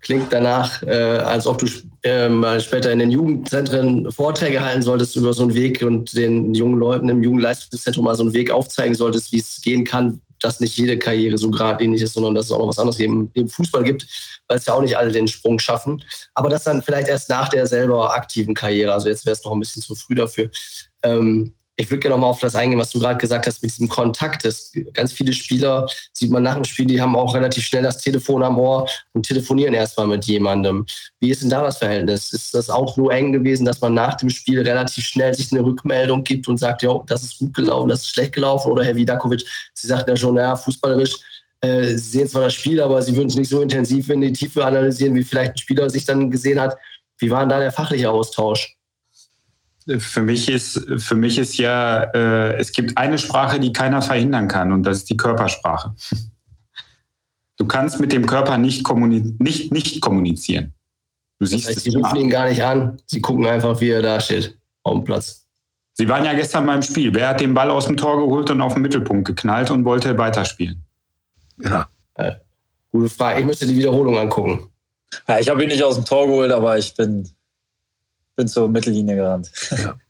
[0.00, 1.66] Klingt danach, äh, als ob du
[2.04, 6.54] äh, mal später in den Jugendzentren Vorträge halten solltest über so einen Weg und den
[6.54, 10.60] jungen Leuten im Jugendleistungszentrum mal so einen Weg aufzeigen solltest, wie es gehen kann, dass
[10.60, 13.48] nicht jede Karriere so geradlinig ist, sondern dass es auch noch was anderes im, im
[13.48, 14.06] Fußball gibt,
[14.48, 16.02] weil es ja auch nicht alle den Sprung schaffen.
[16.34, 18.92] Aber das dann vielleicht erst nach der selber aktiven Karriere.
[18.92, 20.50] Also jetzt wäre es noch ein bisschen zu früh dafür.
[21.02, 23.72] Ähm, ich würde gerne noch mal auf das eingehen, was du gerade gesagt hast mit
[23.72, 24.44] diesem Kontakt.
[24.44, 27.98] Das, ganz viele Spieler sieht man nach dem Spiel, die haben auch relativ schnell das
[27.98, 30.84] Telefon am Ohr und telefonieren erstmal mit jemandem.
[31.20, 32.32] Wie ist denn da das Verhältnis?
[32.32, 35.64] Ist das auch so eng gewesen, dass man nach dem Spiel relativ schnell sich eine
[35.64, 38.70] Rückmeldung gibt und sagt, ja, das ist gut gelaufen, das ist schlecht gelaufen?
[38.70, 41.16] Oder Herr Vidakovic, Sie sagten ja schon, ja, fußballerisch
[41.62, 44.32] äh, Sie sehen zwar das Spiel, aber Sie würden es nicht so intensiv in die
[44.32, 46.76] Tiefe analysieren, wie vielleicht ein Spieler sich dann gesehen hat.
[47.18, 48.76] Wie war denn da der fachliche Austausch?
[49.98, 54.48] Für mich ist, für mich ist ja, äh, es gibt eine Sprache, die keiner verhindern
[54.48, 55.94] kann, und das ist die Körpersprache.
[57.56, 60.72] Du kannst mit dem Körper nicht, kommuni nicht, nicht kommunizieren.
[61.38, 64.02] Du siehst das heißt, Sie rufen ihn gar nicht an, Sie gucken einfach, wie er
[64.02, 65.46] da steht, auf dem Platz.
[65.94, 67.12] Sie waren ja gestern beim Spiel.
[67.14, 70.16] Wer hat den Ball aus dem Tor geholt und auf den Mittelpunkt geknallt und wollte
[70.16, 70.82] weiterspielen?
[71.58, 71.88] Ja.
[72.14, 72.32] Äh,
[72.92, 73.40] gute Frage.
[73.40, 74.70] Ich müsste die Wiederholung angucken.
[75.28, 77.28] Ja, ich habe ihn nicht aus dem Tor geholt, aber ich bin
[78.40, 79.50] bin zur Mittellinie gerannt.
[79.70, 79.94] Ja.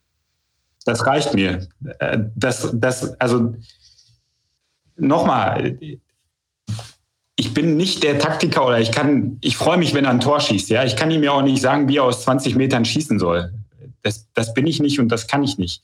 [0.87, 1.69] Das reicht mir.
[1.99, 3.55] Äh, das, das, also
[4.97, 5.79] nochmal,
[7.37, 10.41] ich bin nicht der Taktiker oder ich kann, ich freue mich, wenn er ein Tor
[10.41, 10.71] schießt.
[10.71, 13.53] Ja, ich kann ihm ja auch nicht sagen, wie er aus 20 Metern schießen soll.
[14.03, 15.83] Das, das bin ich nicht und das kann ich nicht.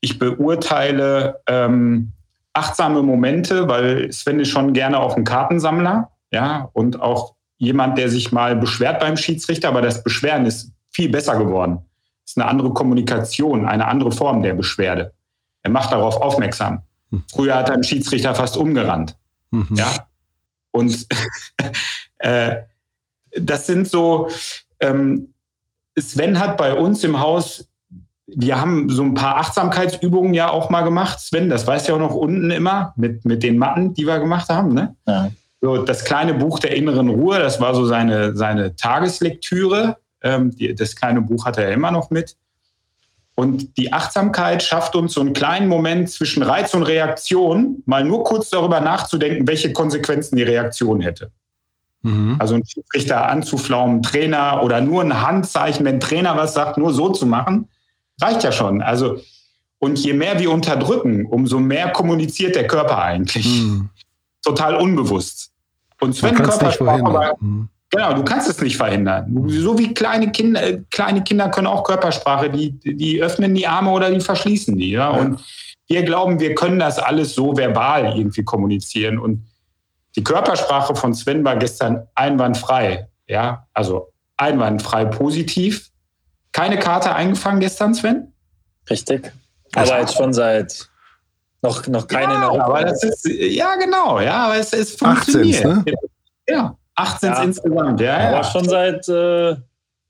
[0.00, 2.12] Ich beurteile ähm,
[2.54, 8.08] achtsame Momente, weil Sven ist schon gerne auch ein Kartensammler, ja, und auch jemand, der
[8.08, 11.78] sich mal beschwert beim Schiedsrichter, aber das Beschweren ist viel besser geworden.
[12.24, 15.12] Es ist eine andere Kommunikation, eine andere Form der Beschwerde.
[15.62, 16.82] Er macht darauf aufmerksam.
[17.10, 17.24] Hm.
[17.30, 19.16] Früher hat er einen Schiedsrichter fast umgerannt.
[19.50, 19.68] Mhm.
[19.72, 20.06] Ja.
[20.70, 21.06] Und
[22.18, 22.56] äh,
[23.38, 24.28] das sind so,
[24.80, 25.34] ähm,
[25.98, 27.68] Sven hat bei uns im Haus,
[28.26, 31.20] wir haben so ein paar Achtsamkeitsübungen ja auch mal gemacht.
[31.20, 34.18] Sven, das weißt du ja auch noch unten immer mit, mit den Matten, die wir
[34.18, 34.72] gemacht haben.
[34.72, 34.96] Ne?
[35.06, 35.30] Ja.
[35.60, 40.74] So, das kleine Buch der inneren Ruhe, das war so seine, seine Tageslektüre Ähm, die,
[40.74, 42.36] das kleine Buch hat er ja immer noch mit.
[43.36, 48.24] Und die Achtsamkeit schafft uns so einen kleinen Moment zwischen Reiz und Reaktion, mal nur
[48.24, 51.30] kurz darüber nachzudenken, welche Konsequenzen die Reaktion hätte.
[52.02, 52.36] Mhm.
[52.38, 56.92] Also einen Schiedsrichter anzuflaumen, Trainer oder nur ein Handzeichen, wenn ein Trainer was sagt, nur
[56.92, 57.68] so zu machen,
[58.20, 58.82] reicht ja schon.
[58.82, 59.20] Also,
[59.78, 63.46] und je mehr wir unterdrücken, umso mehr kommuniziert der Körper eigentlich.
[63.46, 63.88] Mhm.
[64.42, 65.50] Total unbewusst.
[66.00, 67.68] Und Sven Körpersprache, mhm.
[67.94, 69.44] Genau, du kannst es nicht verhindern.
[69.48, 73.90] So wie kleine Kinder, äh, kleine Kinder können auch Körpersprache, die, die öffnen die Arme
[73.90, 74.90] oder die verschließen die.
[74.90, 75.10] Ja?
[75.10, 75.44] Und
[75.86, 79.18] wir glauben, wir können das alles so verbal irgendwie kommunizieren.
[79.18, 79.46] Und
[80.16, 83.08] die Körpersprache von Sven war gestern einwandfrei.
[83.28, 85.90] Ja, also einwandfrei positiv.
[86.52, 88.32] Keine Karte eingefangen gestern, Sven?
[88.88, 89.32] Richtig.
[89.74, 90.88] Aber jetzt schon seit
[91.62, 95.64] noch, noch keine ja, aber das ist, ja, genau, ja, aber es, es funktioniert.
[95.64, 95.84] 18, ne?
[96.46, 96.76] Ja.
[96.94, 97.42] 18 ja.
[97.42, 98.16] insgesamt, ja.
[98.16, 98.44] Aber ja.
[98.44, 99.56] schon seit äh,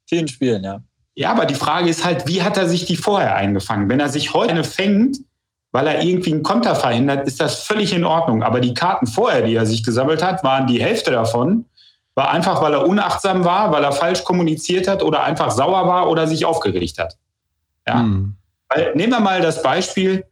[0.09, 0.81] vielen Spielen, ja.
[1.17, 3.89] Ja, aber die Frage ist halt, wie hat er sich die vorher eingefangen?
[3.89, 5.19] Wenn er sich heute eine fängt,
[5.71, 8.43] weil er irgendwie einen Konter verhindert, ist das völlig in Ordnung.
[8.43, 11.67] Aber die Karten vorher, die er sich gesammelt hat, waren die Hälfte davon,
[12.15, 16.09] war einfach, weil er unachtsam war, weil er falsch kommuniziert hat oder einfach sauer war
[16.09, 17.17] oder sich aufgeregt hat.
[17.87, 18.01] Ja.
[18.01, 18.37] Hm.
[18.69, 20.25] Weil, nehmen wir mal das Beispiel,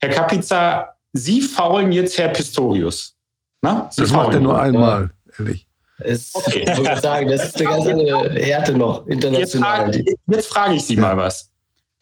[0.00, 3.16] Herr Kapitza, Sie faulen jetzt Herr Pistorius.
[3.62, 3.90] Na?
[3.96, 5.66] das macht er nur einmal, ehrlich.
[6.00, 6.64] Es, okay.
[6.66, 9.94] Ich würde sagen, das ist eine ganz andere Härte noch, international.
[9.94, 11.50] Jetzt frage, jetzt frage ich Sie mal was.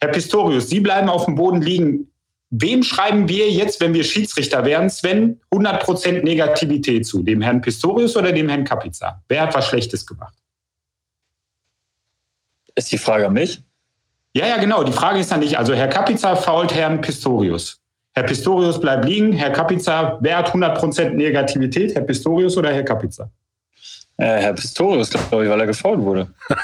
[0.01, 2.07] Herr Pistorius, Sie bleiben auf dem Boden liegen.
[2.51, 7.21] Wem schreiben wir jetzt, wenn wir Schiedsrichter wären, Sven, 100% Negativität zu?
[7.21, 9.21] Dem Herrn Pistorius oder dem Herrn Kapiza?
[9.27, 10.33] Wer hat was Schlechtes gemacht?
[12.75, 13.61] Ist die Frage an mich?
[14.33, 14.83] Ja, ja, genau.
[14.83, 17.79] Die Frage ist dann nicht, also Herr Kapiza fault Herrn Pistorius.
[18.13, 19.33] Herr Pistorius bleibt liegen.
[19.33, 21.93] Herr Kapiza, wer hat 100% Negativität?
[21.93, 23.29] Herr Pistorius oder Herr Kapiza?
[24.19, 26.27] Äh, Herr Pistorius, glaube ich, weil er gefault wurde.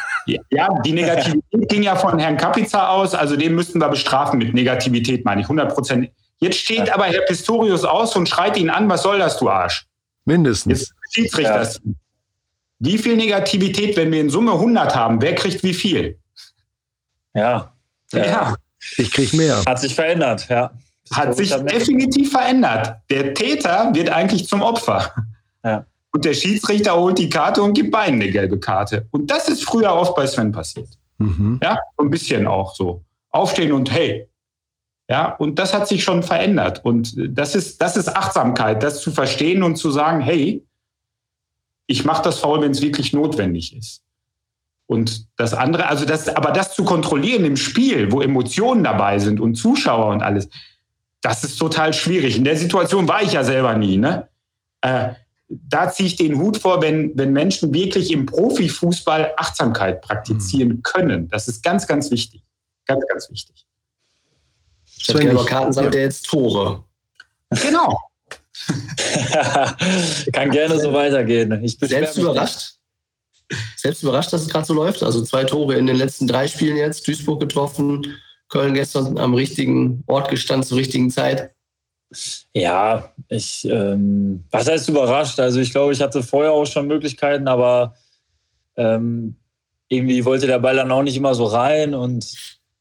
[0.50, 4.56] Ja, die Negativität ging ja von Herrn Kapiza aus, also den müssten wir bestrafen mit
[4.56, 6.10] Negativität, meine ich, 100 Prozent.
[6.40, 9.86] Jetzt steht aber Herr Pistorius aus und schreit ihn an, was soll das, du Arsch?
[10.26, 10.80] Mindestens.
[10.80, 11.62] Jetzt Schiedsrichter.
[11.62, 11.70] Ja.
[12.80, 16.18] Wie viel Negativität, wenn wir in Summe 100 haben, wer kriegt wie viel?
[17.36, 17.72] Ja.
[18.12, 18.26] Ja.
[18.26, 18.56] ja.
[18.98, 19.64] Ich krieg mehr.
[19.64, 20.72] Hat sich verändert, ja.
[21.12, 22.96] Hat sich definitiv verändert.
[23.12, 25.12] Der Täter wird eigentlich zum Opfer.
[25.64, 25.86] Ja.
[26.16, 29.06] Und der Schiedsrichter holt die Karte und gibt beiden eine gelbe Karte.
[29.12, 30.88] Und das ist früher oft bei Sven passiert.
[31.18, 31.60] Mhm.
[31.62, 33.04] Ja, ein bisschen auch so.
[33.32, 34.26] Aufstehen und hey.
[35.10, 36.86] Ja, und das hat sich schon verändert.
[36.86, 40.64] Und das ist, das ist Achtsamkeit, das zu verstehen und zu sagen, hey,
[41.86, 44.02] ich mache das faul, wenn es wirklich notwendig ist.
[44.88, 49.42] Und das andere, also das, aber das zu kontrollieren im Spiel, wo Emotionen dabei sind
[49.42, 50.48] und Zuschauer und alles,
[51.20, 52.38] das ist total schwierig.
[52.38, 53.98] In der Situation war ich ja selber nie.
[53.98, 54.30] Ne?
[54.80, 55.10] Äh,
[55.48, 60.84] da ziehe ich den Hut vor, wenn, wenn Menschen wirklich im Profifußball Achtsamkeit praktizieren mhm.
[60.84, 61.30] können.
[61.30, 62.44] Das ist ganz, ganz wichtig.
[62.88, 63.66] Ganz, ganz wichtig.
[64.86, 66.84] Statt gelber Karten sagt er jetzt Tore.
[67.62, 68.00] Genau.
[70.34, 71.64] Kann gerne so weitergehen.
[71.64, 72.76] Ich bin Selbst überrascht?
[73.76, 75.04] Selbst überrascht, dass es gerade so läuft.
[75.04, 77.08] Also zwei Tore in den letzten drei Spielen jetzt.
[77.08, 78.18] Duisburg getroffen,
[78.50, 81.55] Köln gestern am richtigen Ort gestanden zur richtigen Zeit.
[82.54, 85.40] Ja, ich, ähm, was heißt überrascht?
[85.40, 87.96] Also ich glaube, ich hatte vorher auch schon Möglichkeiten, aber
[88.78, 89.36] ähm,
[89.88, 92.26] irgendwie wollte der Ball dann auch nicht immer so rein und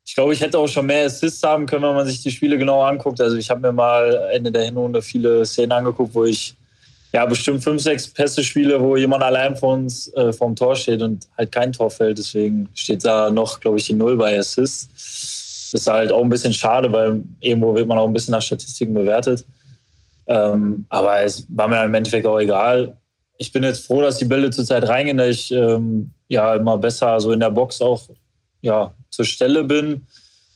[0.06, 2.58] ich glaube, ich hätte auch schon mehr Assists haben können, wenn man sich die Spiele
[2.58, 3.20] genauer anguckt.
[3.20, 6.54] Also ich habe mir mal Ende der Hinrunde viele Szenen angeguckt, wo ich
[7.12, 11.00] ja bestimmt fünf, sechs Pässe spiele, wo jemand allein vor uns äh, vorm Tor steht
[11.00, 12.18] und halt kein Tor fällt.
[12.18, 14.88] Deswegen steht da noch, glaube ich, die Null bei Assists.
[15.74, 18.40] Das ist halt auch ein bisschen schade, weil irgendwo wird man auch ein bisschen nach
[18.40, 19.44] Statistiken bewertet.
[20.28, 22.96] Ähm, aber es war mir im Endeffekt auch egal.
[23.38, 27.18] Ich bin jetzt froh, dass die Bälle zurzeit reingehen, dass ich ähm, ja immer besser
[27.18, 28.08] so in der Box auch
[28.60, 30.06] ja, zur Stelle bin.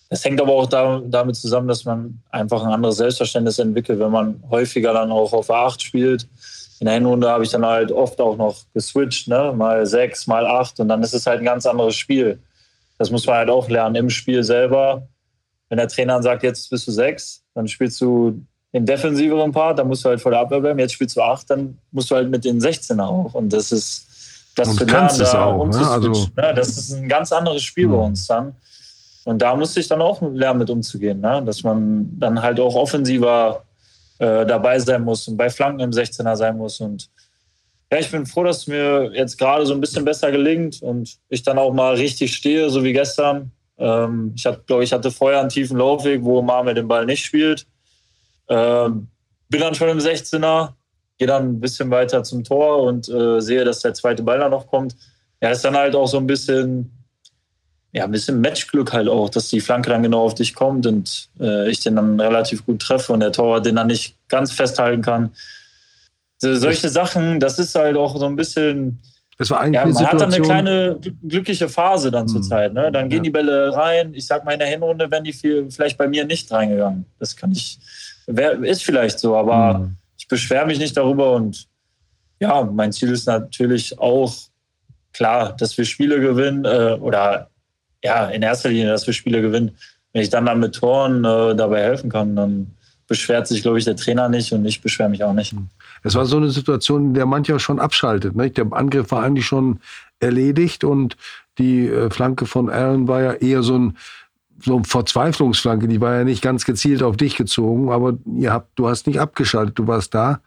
[0.08, 4.12] Es hängt aber auch da, damit zusammen, dass man einfach ein anderes Selbstverständnis entwickelt, wenn
[4.12, 6.28] man häufiger dann auch auf A8 spielt.
[6.78, 9.52] In der Hinrunde habe ich dann halt oft auch noch geswitcht, ne?
[9.52, 12.38] mal sechs, mal acht und dann ist es halt ein ganz anderes Spiel.
[12.98, 15.06] Das muss man halt auch lernen im Spiel selber.
[15.68, 19.88] Wenn der Trainer sagt, jetzt bist du sechs, dann spielst du den defensiveren Part, dann
[19.88, 20.78] musst du halt vor der Abwehr bleiben.
[20.78, 23.34] Jetzt spielst du acht, dann musst du halt mit den 16er auch.
[23.34, 24.06] Und das ist
[24.58, 25.66] das und kannst es auch.
[25.66, 25.88] Ne?
[25.88, 26.54] Also, ne?
[26.54, 27.92] Das ist ein ganz anderes Spiel mhm.
[27.92, 28.56] bei uns dann.
[29.24, 31.42] Und da musste ich dann auch lernen, mit umzugehen, ne?
[31.44, 33.62] dass man dann halt auch offensiver
[34.18, 36.80] äh, dabei sein muss und bei Flanken im 16er sein muss.
[36.80, 37.08] Und
[37.90, 41.16] ja, ich bin froh, dass es mir jetzt gerade so ein bisschen besser gelingt und
[41.28, 43.52] ich dann auch mal richtig stehe, so wie gestern.
[43.78, 47.66] Ähm, ich glaube, ich hatte vorher einen tiefen Laufweg, wo Marmel den Ball nicht spielt.
[48.48, 49.08] Ähm,
[49.48, 50.72] bin dann schon im 16er,
[51.16, 54.48] gehe dann ein bisschen weiter zum Tor und äh, sehe, dass der zweite Ball da
[54.48, 54.94] noch kommt.
[55.40, 56.98] Ja, ist dann halt auch so ein bisschen
[57.92, 61.30] ja, ein bisschen Matchglück halt auch, dass die Flanke dann genau auf dich kommt und
[61.40, 65.02] äh, ich den dann relativ gut treffe und der Torwart den dann nicht ganz festhalten
[65.02, 65.30] kann.
[66.38, 69.00] So, solche Sachen, das ist halt auch so ein bisschen.
[69.38, 70.44] Das war eigentlich ja, man hat dann eine Situation.
[70.44, 72.42] kleine glückliche Phase dann zur Hm.
[72.48, 72.72] Zeit.
[72.74, 72.90] Ne?
[72.90, 73.22] Dann gehen Ja.
[73.24, 74.12] die Bälle rein.
[74.14, 77.04] Ich sag mal, in der Hinrunde wären die viel, vielleicht bei mir nicht reingegangen.
[77.20, 77.78] Das kann ich,
[78.26, 79.96] wär, ist vielleicht so, aber Hm.
[80.18, 81.66] ich beschwere mich nicht darüber und
[82.40, 84.32] ja, mein Ziel ist natürlich auch
[85.12, 87.48] klar, dass wir Spiele gewinnen äh, oder
[88.04, 89.76] ja, in erster Linie, dass wir Spiele gewinnen.
[90.12, 92.72] Wenn ich dann, dann mit Toren äh, dabei helfen kann, dann
[93.08, 95.54] beschwert sich, glaube ich, der Trainer nicht und ich beschwere mich auch nicht.
[96.02, 98.34] Es war so eine Situation, in der mancher schon abschaltet.
[98.36, 98.50] Ne?
[98.50, 99.80] Der Angriff war eigentlich schon
[100.20, 101.16] erledigt und
[101.58, 103.96] die äh, Flanke von Allen war ja eher so ein
[104.60, 108.76] so eine Verzweiflungsflanke, die war ja nicht ganz gezielt auf dich gezogen, aber ihr habt,
[108.76, 110.40] du hast nicht abgeschaltet, du warst da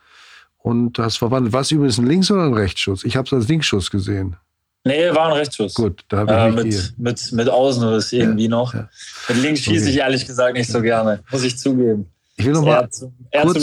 [0.57, 1.53] und hast verwandelt.
[1.53, 3.05] War es übrigens ein Links- oder ein Rechtsschuss?
[3.05, 4.35] Ich habe es als Linksschuss gesehen.
[4.83, 5.73] Nee, war ein Rechtsschuss.
[5.75, 8.73] Gut, da habe Äh, ich mich mit, mit, mit Außenriss irgendwie noch.
[8.73, 8.89] ja.
[9.29, 12.07] Mit links schieße ich ehrlich gesagt nicht so gerne, muss ich zugeben.
[12.37, 13.57] Ich will noch Eher mal zum, eher kurz-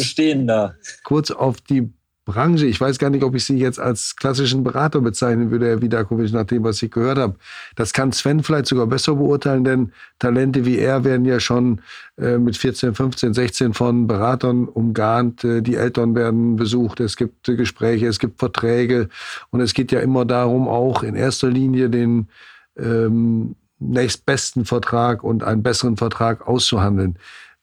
[1.05, 1.91] kurz auf die
[2.25, 2.67] Branche.
[2.67, 6.31] Ich weiß gar nicht, ob ich Sie jetzt als klassischen Berater bezeichnen würde, Herr Vidakovic,
[6.31, 7.37] nach dem, was ich gehört habe.
[7.75, 11.81] Das kann Sven vielleicht sogar besser beurteilen, denn Talente wie er werden ja schon
[12.19, 15.43] äh, mit 14, 15, 16 von Beratern umgarnt.
[15.43, 19.09] Äh, die Eltern werden besucht, es gibt äh, Gespräche, es gibt Verträge
[19.49, 22.29] und es geht ja immer darum, auch in erster Linie den
[22.77, 27.19] ähm, nächstbesten Vertrag und einen besseren Vertrag auszuhandeln.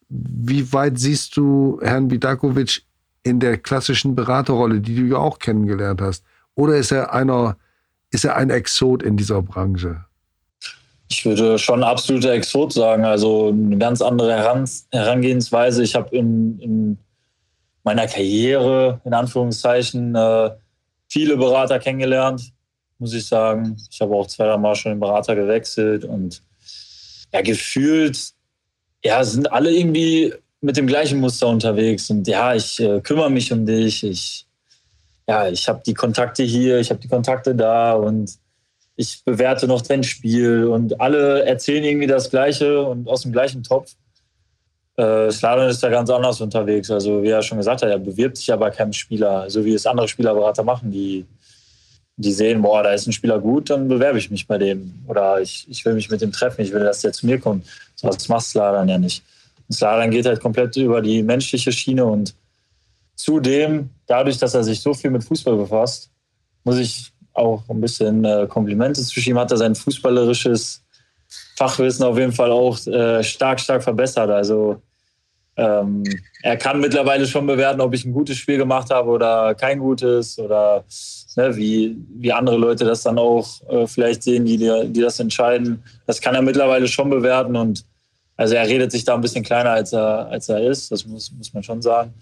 [0.09, 2.83] Wie weit siehst du Herrn Vidakovic
[3.23, 6.23] in der klassischen Beraterrolle, die du ja auch kennengelernt hast?
[6.53, 7.57] Oder ist er einer,
[8.11, 10.05] ist er ein Exot in dieser Branche?
[11.07, 13.05] Ich würde schon absoluter Exot sagen.
[13.05, 15.83] Also eine ganz andere Heran Herangehensweise.
[15.83, 16.97] Ich habe in, in
[17.83, 20.51] meiner Karriere, in Anführungszeichen, äh,
[21.07, 22.51] viele Berater kennengelernt,
[22.97, 23.77] muss ich sagen.
[23.91, 26.41] Ich habe auch zwei, drei Mal schon den Berater gewechselt und
[27.31, 28.34] ja, gefühlt,
[29.05, 32.09] ja, sind alle irgendwie mit dem gleichen Muster unterwegs.
[32.09, 34.03] Und ja, ich äh, kümmere mich um dich.
[34.03, 34.47] Ich,
[35.27, 38.31] ja, ich habe die Kontakte hier, ich habe die Kontakte da und
[38.95, 43.61] ich bewerte noch dein Spiel und alle erzählen irgendwie das Gleiche und aus dem gleichen
[43.61, 43.91] Topf.
[44.97, 46.89] Äh, Sladan ist da ganz anders unterwegs.
[46.89, 49.85] Also, wie er schon gesagt hat, er bewirbt sich aber keinem Spieler, so wie es
[49.85, 51.25] andere Spielerberater machen, die,
[52.17, 54.93] die sehen, boah, da ist ein Spieler gut, dann bewerbe ich mich bei dem.
[55.07, 57.65] Oder ich, ich will mich mit dem treffen, ich will, dass der zu mir kommt.
[57.95, 59.23] So, das macht Sladan ja nicht.
[59.71, 62.33] Sladan geht halt komplett über die menschliche Schiene und
[63.15, 66.09] zudem, dadurch, dass er sich so viel mit Fußball befasst,
[66.63, 70.81] muss ich auch ein bisschen äh, Komplimente zu ihm, hat er sein fußballerisches
[71.57, 74.29] Fachwissen auf jeden Fall auch äh, stark, stark verbessert.
[74.29, 74.81] Also
[75.57, 76.03] ähm,
[76.41, 80.37] er kann mittlerweile schon bewerten, ob ich ein gutes Spiel gemacht habe oder kein gutes
[80.37, 80.83] oder
[81.37, 85.81] ne, wie, wie andere Leute das dann auch äh, vielleicht sehen, die, die das entscheiden.
[86.07, 87.85] Das kann er mittlerweile schon bewerten und
[88.37, 91.31] also er redet sich da ein bisschen kleiner, als er, als er ist, das muss,
[91.31, 92.13] muss man schon sagen.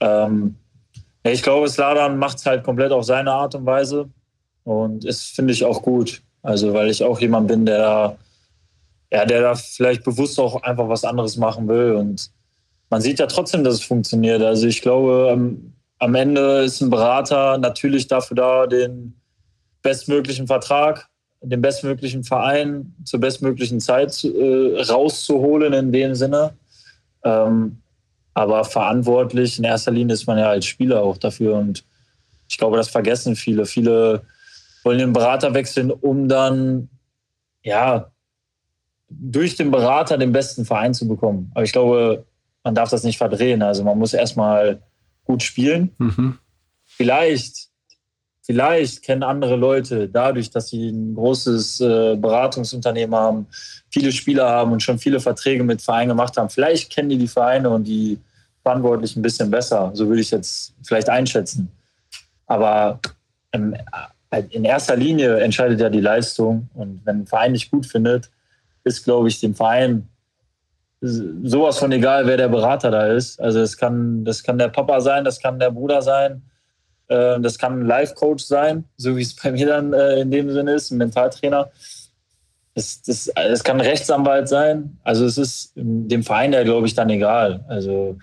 [0.00, 0.54] Ähm,
[1.22, 4.08] ich glaube, Sladan macht es halt komplett auf seine Art und Weise
[4.64, 6.22] und das finde ich auch gut.
[6.42, 8.16] Also weil ich auch jemand bin, der da,
[9.10, 12.30] ja, der da vielleicht bewusst auch einfach was anderes machen will und
[12.90, 14.42] man sieht ja trotzdem, dass es funktioniert.
[14.42, 19.14] Also ich glaube, am, am Ende ist ein Berater natürlich dafür da, den
[19.80, 21.08] bestmöglichen Vertrag,
[21.40, 26.54] den bestmöglichen Verein zur bestmöglichen Zeit äh, rauszuholen in dem Sinne.
[27.24, 27.78] Ähm,
[28.34, 31.54] aber verantwortlich in erster Linie ist man ja als Spieler auch dafür.
[31.56, 31.84] Und
[32.48, 33.66] ich glaube, das vergessen viele.
[33.66, 34.22] Viele
[34.82, 36.88] wollen den Berater wechseln, um dann
[37.62, 38.10] ja
[39.08, 41.50] durch den Berater den besten Verein zu bekommen.
[41.54, 42.24] Aber ich glaube,
[42.62, 43.62] man darf das nicht verdrehen.
[43.62, 44.82] Also man muss erstmal
[45.24, 45.94] gut spielen.
[45.98, 46.38] Mhm.
[46.86, 47.68] Vielleicht,
[48.42, 53.46] vielleicht kennen andere Leute dadurch, dass sie ein großes äh, Beratungsunternehmen haben,
[53.90, 56.50] viele Spieler haben und schon viele Verträge mit Vereinen gemacht haben.
[56.50, 58.18] Vielleicht kennen die die Vereine und die
[58.62, 59.90] Verantwortlichen ein bisschen besser.
[59.94, 61.70] So würde ich jetzt vielleicht einschätzen.
[62.46, 63.00] Aber
[63.52, 63.74] im,
[64.50, 66.68] in erster Linie entscheidet ja die Leistung.
[66.74, 68.30] Und wenn ein Verein nicht gut findet,
[68.84, 70.08] ist, glaube ich, dem Verein
[71.00, 73.40] sowas von egal, wer der Berater da ist.
[73.40, 76.42] Also es kann, das kann der Papa sein, das kann der Bruder sein,
[77.08, 80.50] äh, das kann ein Life-Coach sein, so wie es bei mir dann äh, in dem
[80.50, 81.70] Sinne ist, ein Mentaltrainer.
[82.74, 84.98] Es, das, es kann ein Rechtsanwalt sein.
[85.02, 87.64] Also es ist dem Verein ja, glaube ich, dann egal.
[87.68, 88.16] Also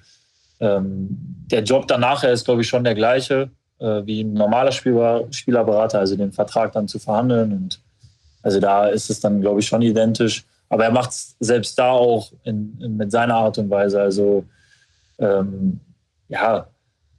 [0.60, 1.08] ähm,
[1.52, 3.50] der Job danach ist, glaube ich, schon der gleiche
[3.80, 7.52] äh, wie ein normaler Spieler, Spielerberater, also den Vertrag dann zu verhandeln.
[7.52, 7.80] Und
[8.42, 10.46] also da ist es dann, glaube ich, schon identisch.
[10.70, 14.02] Aber er macht es selbst da auch in, in, mit seiner Art und Weise.
[14.02, 14.44] Also
[15.20, 15.80] ähm,
[16.28, 16.68] ja,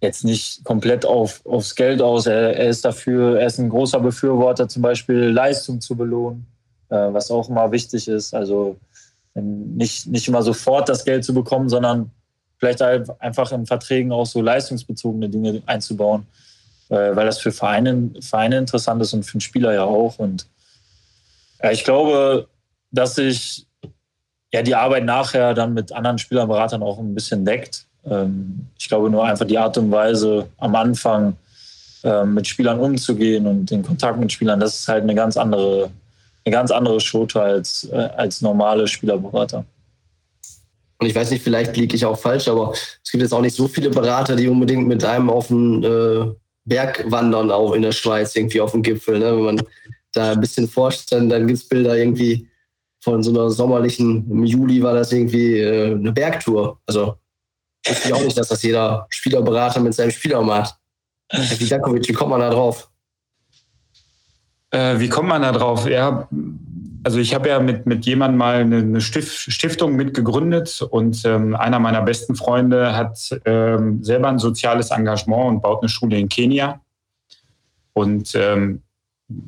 [0.00, 2.26] jetzt nicht komplett auf, aufs Geld aus.
[2.26, 6.46] Er, er, ist dafür, er ist ein großer Befürworter, zum Beispiel Leistung zu belohnen.
[6.90, 8.34] äh, was auch immer wichtig ist.
[8.34, 8.76] Also
[9.34, 12.10] nicht, nicht immer sofort das Geld zu bekommen, sondern
[12.58, 16.26] vielleicht einfach in Verträgen auch so leistungsbezogene Dinge einzubauen,
[16.88, 20.18] äh, weil das für Vereine, Vereine interessant ist und für den Spieler ja auch.
[20.18, 20.46] Und
[21.62, 22.48] ja, ich glaube,
[22.90, 23.66] dass sich
[24.52, 27.86] ja die Arbeit nachher dann mit anderen Spielerberatern auch ein bisschen deckt.
[28.04, 31.36] Ähm, ich glaube nur einfach die Art und Weise am Anfang
[32.04, 35.90] ähm, mit Spielern umzugehen und den Kontakt mit Spielern, das ist halt eine ganz andere,
[36.44, 39.64] eine ganz andere Schote als, äh, als normale Spielerberater.
[41.00, 43.54] Und ich weiß nicht, vielleicht liege ich auch falsch, aber es gibt jetzt auch nicht
[43.54, 46.26] so viele Berater, die unbedingt mit einem auf den äh,
[46.64, 49.18] Berg wandern, auch in der Schweiz, irgendwie auf dem Gipfel.
[49.18, 49.36] Ne?
[49.36, 49.62] Wenn man
[50.12, 52.48] da ein bisschen forscht, dann, dann gibt es Bilder irgendwie
[53.00, 56.80] von so einer sommerlichen, im Juli war das irgendwie äh, eine Bergtour.
[56.86, 57.16] Also
[57.86, 60.76] wusste ich auch nicht, dass das jeder Spielerberater mit seinem Spieler macht.
[61.30, 62.90] Herr Vidakovic, wie kommt man da drauf?
[64.70, 65.88] Äh, wie kommt man da drauf?
[65.88, 66.28] Ja,
[67.04, 71.78] also ich habe ja mit, mit jemandem mal eine, eine Stiftung mitgegründet und ähm, einer
[71.78, 76.80] meiner besten Freunde hat ähm, selber ein soziales Engagement und baut eine Schule in Kenia.
[77.92, 78.82] Und ähm,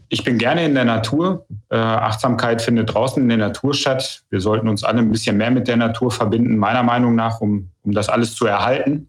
[0.09, 1.47] ich bin gerne in der Natur.
[1.71, 4.23] Äh, Achtsamkeit findet draußen in der Natur statt.
[4.29, 7.71] Wir sollten uns alle ein bisschen mehr mit der Natur verbinden, meiner Meinung nach, um,
[7.83, 9.09] um das alles zu erhalten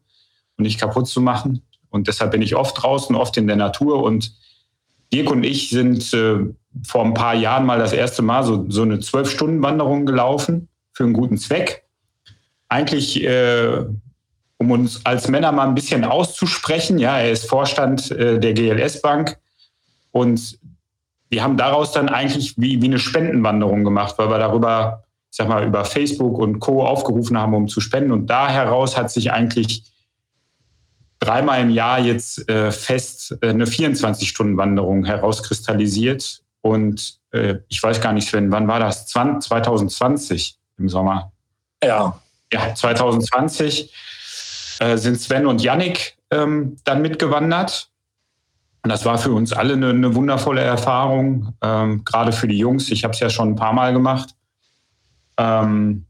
[0.58, 1.62] und nicht kaputt zu machen.
[1.90, 4.02] Und deshalb bin ich oft draußen, oft in der Natur.
[4.02, 4.34] Und
[5.14, 6.38] Dirk und ich sind äh,
[6.88, 11.14] vor ein paar Jahren mal das erste Mal so, so eine Zwölf-Stunden-Wanderung gelaufen für einen
[11.14, 11.84] guten Zweck.
[12.70, 13.84] Eigentlich, äh,
[14.58, 16.98] um uns als Männer mal ein bisschen auszusprechen.
[16.98, 19.38] Ja, er ist Vorstand äh, der GLS-Bank.
[20.12, 20.60] Und
[21.30, 25.48] wir haben daraus dann eigentlich wie, wie eine Spendenwanderung gemacht, weil wir darüber, ich sag
[25.48, 26.86] mal, über Facebook und Co.
[26.86, 28.12] aufgerufen haben, um zu spenden.
[28.12, 29.86] Und da heraus hat sich eigentlich
[31.20, 36.42] dreimal im Jahr jetzt äh, fest äh, eine 24-Stunden-Wanderung herauskristallisiert.
[36.62, 39.08] Und äh, ich weiß gar nicht, Sven, wann war das?
[39.08, 41.32] 20, 2020 im Sommer.
[41.84, 42.20] Ja.
[42.52, 43.94] Ja, 2020
[44.80, 47.91] äh, sind Sven und Yannick ähm, dann mitgewandert.
[48.84, 52.90] Und das war für uns alle eine, eine wundervolle Erfahrung, ähm, gerade für die Jungs.
[52.90, 54.30] Ich habe es ja schon ein paar Mal gemacht.
[55.38, 56.06] Ähm,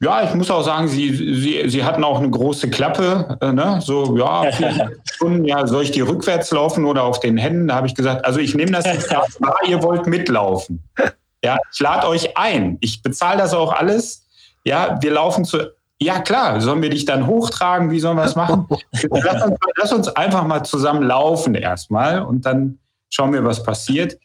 [0.00, 3.38] ja, ich muss auch sagen, sie, sie, sie hatten auch eine große Klappe.
[3.40, 3.80] Äh, ne?
[3.82, 4.44] So, ja,
[5.12, 7.68] Stunden, ja, soll ich die rückwärts laufen oder auf den Händen?
[7.68, 10.82] Da habe ich gesagt, also ich nehme das jetzt wahr, ihr wollt mitlaufen.
[11.42, 12.78] Ja, ich lade euch ein.
[12.80, 14.26] Ich bezahle das auch alles.
[14.64, 15.72] Ja, wir laufen zu.
[16.00, 17.90] Ja, klar, sollen wir dich dann hochtragen?
[17.90, 18.66] Wie sollen wir das machen?
[19.10, 22.78] lass, uns, lass uns einfach mal zusammen laufen erstmal und dann
[23.10, 24.18] schauen wir, was passiert.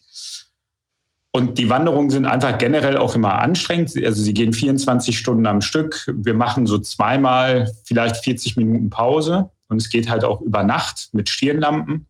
[1.31, 3.93] Und die Wanderungen sind einfach generell auch immer anstrengend.
[4.03, 6.11] Also sie gehen 24 Stunden am Stück.
[6.11, 9.51] Wir machen so zweimal vielleicht 40 Minuten Pause.
[9.67, 12.07] Und es geht halt auch über Nacht mit Stirnlampen.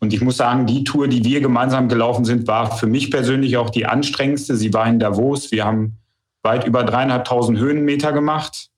[0.00, 3.56] Und ich muss sagen, die Tour, die wir gemeinsam gelaufen sind, war für mich persönlich
[3.56, 4.56] auch die anstrengendste.
[4.56, 5.50] Sie war in Davos.
[5.50, 5.96] Wir haben
[6.42, 8.68] weit über dreieinhalbtausend Höhenmeter gemacht,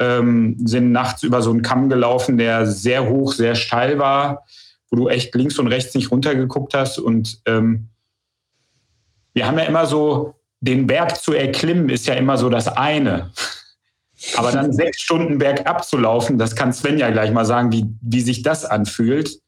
[0.00, 4.44] ähm, sind nachts über so einen Kamm gelaufen, der sehr hoch, sehr steil war,
[4.90, 6.98] wo du echt links und rechts nicht runtergeguckt hast.
[6.98, 7.90] Und ähm,
[9.34, 13.30] wir haben ja immer so, den Berg zu erklimmen, ist ja immer so das eine.
[14.36, 17.86] Aber dann sechs Stunden bergab zu laufen, das kann Sven ja gleich mal sagen, wie,
[18.02, 19.40] wie sich das anfühlt.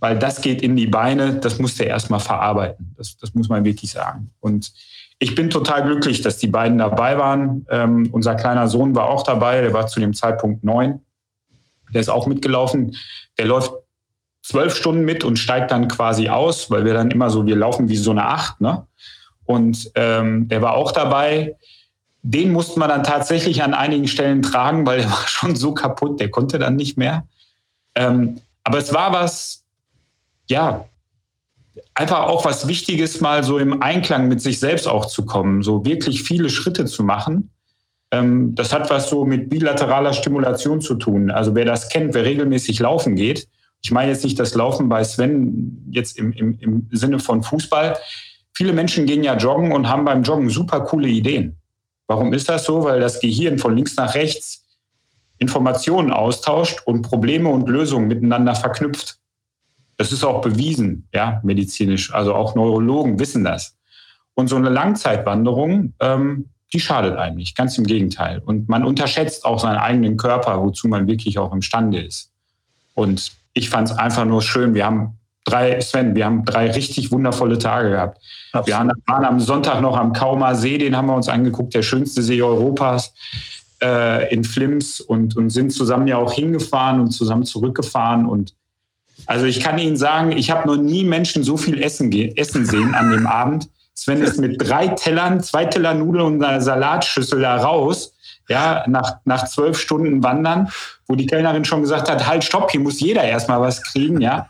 [0.00, 2.94] Weil das geht in die Beine, das musst du erstmal verarbeiten.
[2.96, 4.30] Das, das muss man wirklich sagen.
[4.38, 4.72] Und
[5.18, 7.66] ich bin total glücklich, dass die beiden dabei waren.
[7.70, 11.00] Ähm, unser kleiner Sohn war auch dabei, der war zu dem Zeitpunkt neun.
[11.92, 12.96] Der ist auch mitgelaufen.
[13.38, 13.72] Der läuft
[14.42, 17.88] zwölf Stunden mit und steigt dann quasi aus, weil wir dann immer so, wir laufen
[17.88, 18.86] wie so eine Acht, ne?
[19.44, 21.56] Und ähm, der war auch dabei.
[22.22, 26.20] Den mussten wir dann tatsächlich an einigen Stellen tragen, weil der war schon so kaputt,
[26.20, 27.26] der konnte dann nicht mehr.
[27.94, 29.64] Ähm, aber es war was,
[30.46, 30.84] ja,
[31.94, 35.84] einfach auch was Wichtiges, mal so im Einklang mit sich selbst auch zu kommen, so
[35.84, 37.50] wirklich viele Schritte zu machen.
[38.10, 41.30] Ähm, das hat was so mit bilateraler Stimulation zu tun.
[41.30, 43.48] Also wer das kennt, wer regelmäßig laufen geht,
[43.80, 47.96] ich meine jetzt nicht das Laufen bei Sven jetzt im, im, im Sinne von Fußball,
[48.58, 51.58] Viele Menschen gehen ja joggen und haben beim Joggen super coole Ideen.
[52.08, 52.82] Warum ist das so?
[52.82, 54.64] Weil das Gehirn von links nach rechts
[55.38, 59.17] Informationen austauscht und Probleme und Lösungen miteinander verknüpft.
[59.98, 62.14] Das ist auch bewiesen, ja, medizinisch.
[62.14, 63.76] Also auch Neurologen wissen das.
[64.34, 68.40] Und so eine Langzeitwanderung, ähm, die schadet einem nicht, ganz im Gegenteil.
[68.44, 72.30] Und man unterschätzt auch seinen eigenen Körper, wozu man wirklich auch imstande ist.
[72.94, 74.74] Und ich fand es einfach nur schön.
[74.74, 78.18] Wir haben drei, Sven, wir haben drei richtig wundervolle Tage gehabt.
[78.52, 78.86] Absolut.
[78.86, 82.22] Wir waren am Sonntag noch am Kaumer See, den haben wir uns angeguckt, der schönste
[82.22, 83.12] See Europas
[83.82, 88.26] äh, in Flims und, und sind zusammen ja auch hingefahren und zusammen zurückgefahren.
[88.26, 88.54] Und
[89.26, 92.94] also ich kann Ihnen sagen, ich habe noch nie Menschen so viel essen, essen sehen
[92.94, 93.68] an dem Abend.
[93.94, 98.14] Sven ist mit drei Tellern, zwei Teller Nudeln und einer Salatschüssel da raus.
[98.48, 100.70] Ja, nach, nach zwölf Stunden Wandern,
[101.06, 104.48] wo die Kellnerin schon gesagt hat, halt, stopp, hier muss jeder erstmal was kriegen, ja.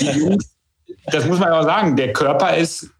[0.00, 0.56] Die Jungs,
[1.06, 2.90] das muss man auch sagen, der Körper ist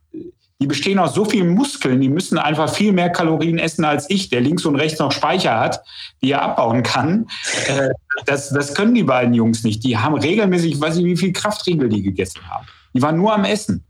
[0.60, 4.28] die bestehen aus so vielen Muskeln, die müssen einfach viel mehr Kalorien essen als ich,
[4.28, 5.82] der links und rechts noch Speicher hat,
[6.20, 7.26] die er abbauen kann.
[7.68, 7.90] Äh,
[8.26, 9.84] das, das können die beiden Jungs nicht.
[9.84, 12.66] Die haben regelmäßig, ich weiß nicht, wie viel Kraftriegel die gegessen haben.
[12.92, 13.84] Die waren nur am Essen.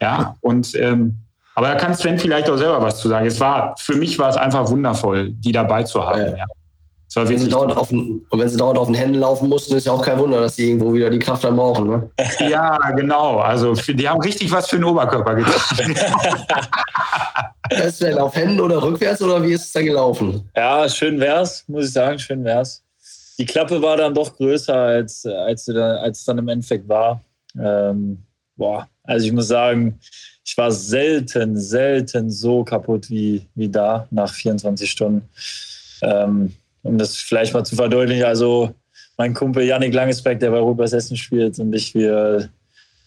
[0.00, 1.18] Ja, und ähm,
[1.54, 3.26] aber da kann Sven vielleicht auch selber was zu sagen.
[3.26, 6.20] Es war, für mich war es einfach wundervoll, die dabei zu haben.
[6.20, 6.36] Ja.
[6.36, 6.44] ja.
[7.14, 9.86] Wenn sie, dauernd auf den, und wenn sie dauernd auf den Händen laufen mussten, ist
[9.86, 11.88] ja auch kein Wunder, dass sie irgendwo wieder die Kraft dann brauchen.
[11.88, 12.10] Ne?
[12.48, 13.38] Ja, genau.
[13.38, 15.96] Also die haben richtig was für den Oberkörper getan.
[17.86, 20.48] ist denn auf Händen oder rückwärts oder wie ist es da gelaufen?
[20.56, 22.82] Ja, schön wär's, muss ich sagen, schön wär's.
[23.38, 27.22] Die Klappe war dann doch größer, als, als, als es dann im Endeffekt war.
[27.58, 28.22] Ähm,
[28.56, 29.98] boah, also ich muss sagen,
[30.44, 35.28] ich war selten, selten so kaputt wie, wie da nach 24 Stunden.
[36.02, 36.52] Ähm,
[36.82, 38.70] um das vielleicht mal zu verdeutlichen, also
[39.16, 42.48] mein Kumpel Yannick Langesbeck, der bei Rupers Essen spielt und ich, wir,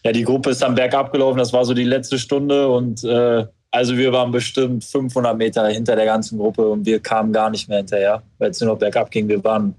[0.04, 3.46] ja, die Gruppe ist am Berg abgelaufen, das war so die letzte Stunde und äh,
[3.76, 7.68] also wir waren bestimmt 500 Meter hinter der ganzen Gruppe und wir kamen gar nicht
[7.68, 9.28] mehr hinterher, weil es nur noch bergab ging.
[9.28, 9.76] Wir waren,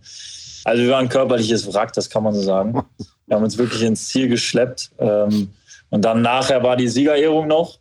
[0.65, 2.75] also wir waren körperliches Wrack, das kann man so sagen.
[3.27, 4.91] Wir haben uns wirklich ins Ziel geschleppt.
[4.99, 5.49] Ähm,
[5.89, 7.79] und dann nachher war die Siegerehrung noch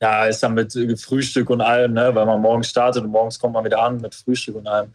[0.00, 2.14] ja, ist dann mit Frühstück und allem, ne?
[2.14, 4.92] weil man morgens startet und morgens kommt man wieder an mit Frühstück und allem.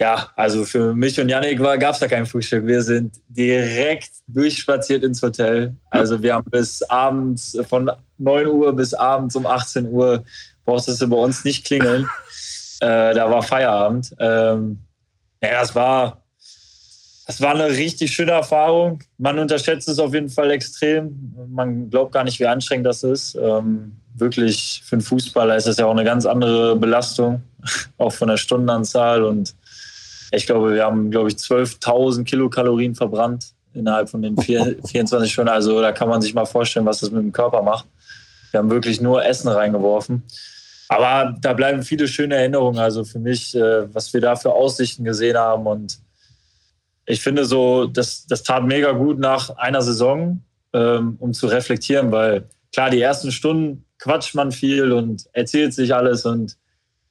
[0.00, 2.66] Ja, also für mich und Yannick gab es da kein Frühstück.
[2.66, 5.76] Wir sind direkt durchspaziert ins Hotel.
[5.90, 7.88] Also wir haben bis abends, von
[8.18, 10.24] 9 Uhr bis abends um 18 Uhr,
[10.64, 12.08] brauchst du bei uns nicht klingeln.
[12.80, 14.12] Äh, da war Feierabend.
[14.18, 14.80] Ähm,
[15.40, 16.21] ja, das war,
[17.26, 19.00] das war eine richtig schöne Erfahrung.
[19.18, 21.34] Man unterschätzt es auf jeden Fall extrem.
[21.48, 23.36] Man glaubt gar nicht, wie anstrengend das ist.
[23.36, 27.42] Ähm, wirklich für einen Fußballer ist das ja auch eine ganz andere Belastung,
[27.98, 29.22] auch von der Stundenanzahl.
[29.22, 29.54] Und
[30.32, 35.50] ich glaube, wir haben, glaube ich, 12.000 Kilokalorien verbrannt innerhalb von den vier, 24 Stunden.
[35.50, 37.86] Also da kann man sich mal vorstellen, was das mit dem Körper macht.
[38.50, 40.24] Wir haben wirklich nur Essen reingeworfen.
[40.88, 42.78] Aber da bleiben viele schöne Erinnerungen.
[42.78, 45.98] Also für mich, äh, was wir da für Aussichten gesehen haben und
[47.06, 50.42] ich finde so, das, das tat mega gut nach einer Saison,
[50.72, 55.94] ähm, um zu reflektieren, weil klar, die ersten Stunden quatscht man viel und erzählt sich
[55.94, 56.56] alles und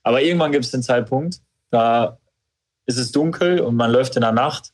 [0.03, 2.17] aber irgendwann gibt es den Zeitpunkt, da
[2.85, 4.73] ist es dunkel und man läuft in der Nacht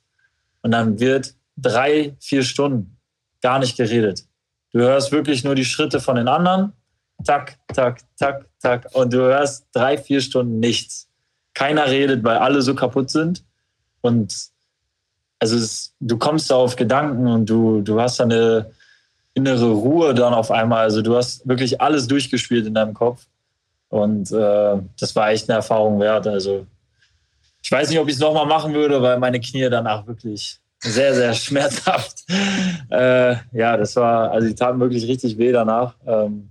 [0.62, 2.98] und dann wird drei, vier Stunden
[3.42, 4.26] gar nicht geredet.
[4.72, 6.74] Du hörst wirklich nur die Schritte von den anderen.
[7.26, 8.88] Tak, tak, tak, tak.
[8.94, 11.10] Und du hörst drei, vier Stunden nichts.
[11.54, 13.44] Keiner redet, weil alle so kaputt sind.
[14.02, 14.50] Und
[15.40, 18.72] also es, du kommst da auf Gedanken und du, du hast eine
[19.34, 20.82] innere Ruhe dann auf einmal.
[20.82, 23.26] Also du hast wirklich alles durchgespielt in deinem Kopf.
[23.90, 26.28] Und äh, das war echt eine Erfahrung wert.
[26.28, 26.66] Also
[27.62, 31.14] ich weiß nicht, ob ich es nochmal machen würde, weil meine Knie danach wirklich sehr,
[31.14, 32.26] sehr schmerzhaft.
[32.90, 35.96] äh, ja, das war, also die taten wirklich richtig weh danach.
[36.06, 36.50] Ähm,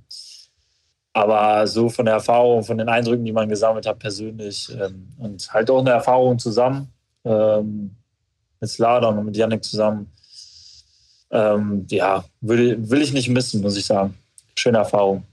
[1.13, 5.53] aber so von der Erfahrung, von den Eindrücken, die man gesammelt hat, persönlich ähm, und
[5.53, 6.93] halt auch eine Erfahrung zusammen.
[7.25, 7.97] Ähm,
[8.61, 10.11] mit Sladon und mit Yannick zusammen.
[11.31, 14.17] Ähm, ja, will, will ich nicht missen, muss ich sagen.
[14.57, 15.25] Schöne Erfahrung.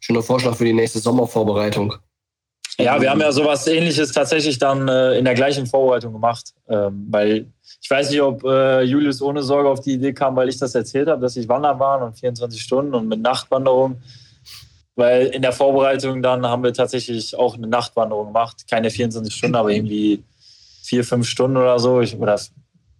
[0.00, 1.94] Schöner Vorschlag für die nächste Sommervorbereitung.
[2.78, 6.52] Ja, wir haben ja sowas ähnliches tatsächlich dann äh, in der gleichen Vorbereitung gemacht.
[6.68, 7.46] Ähm, weil
[7.80, 10.74] ich weiß nicht, ob äh, Julius ohne Sorge auf die Idee kam, weil ich das
[10.74, 14.02] erzählt habe, dass ich wandern war und 24 Stunden und mit Nachtwanderung.
[14.96, 18.64] Weil in der Vorbereitung dann haben wir tatsächlich auch eine Nachtwanderung gemacht.
[18.68, 20.22] Keine 24 Stunden, aber irgendwie
[20.84, 22.38] vier, fünf Stunden oder so, ich, oder,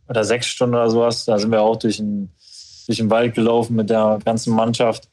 [0.09, 1.25] oder sechs Stunden oder sowas.
[1.27, 2.31] Da sind wir auch durch den,
[2.87, 5.09] durch den Wald gelaufen mit der ganzen Mannschaft.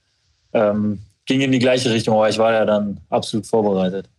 [0.54, 4.10] Ähm, ging in die gleiche Richtung, aber ich war ja dann absolut vorbereitet.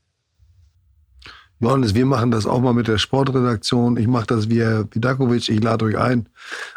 [1.60, 3.96] Johannes, wir machen das auch mal mit der Sportredaktion.
[3.96, 5.48] Ich mache das via Vidakovic.
[5.48, 6.28] Ich lade euch ein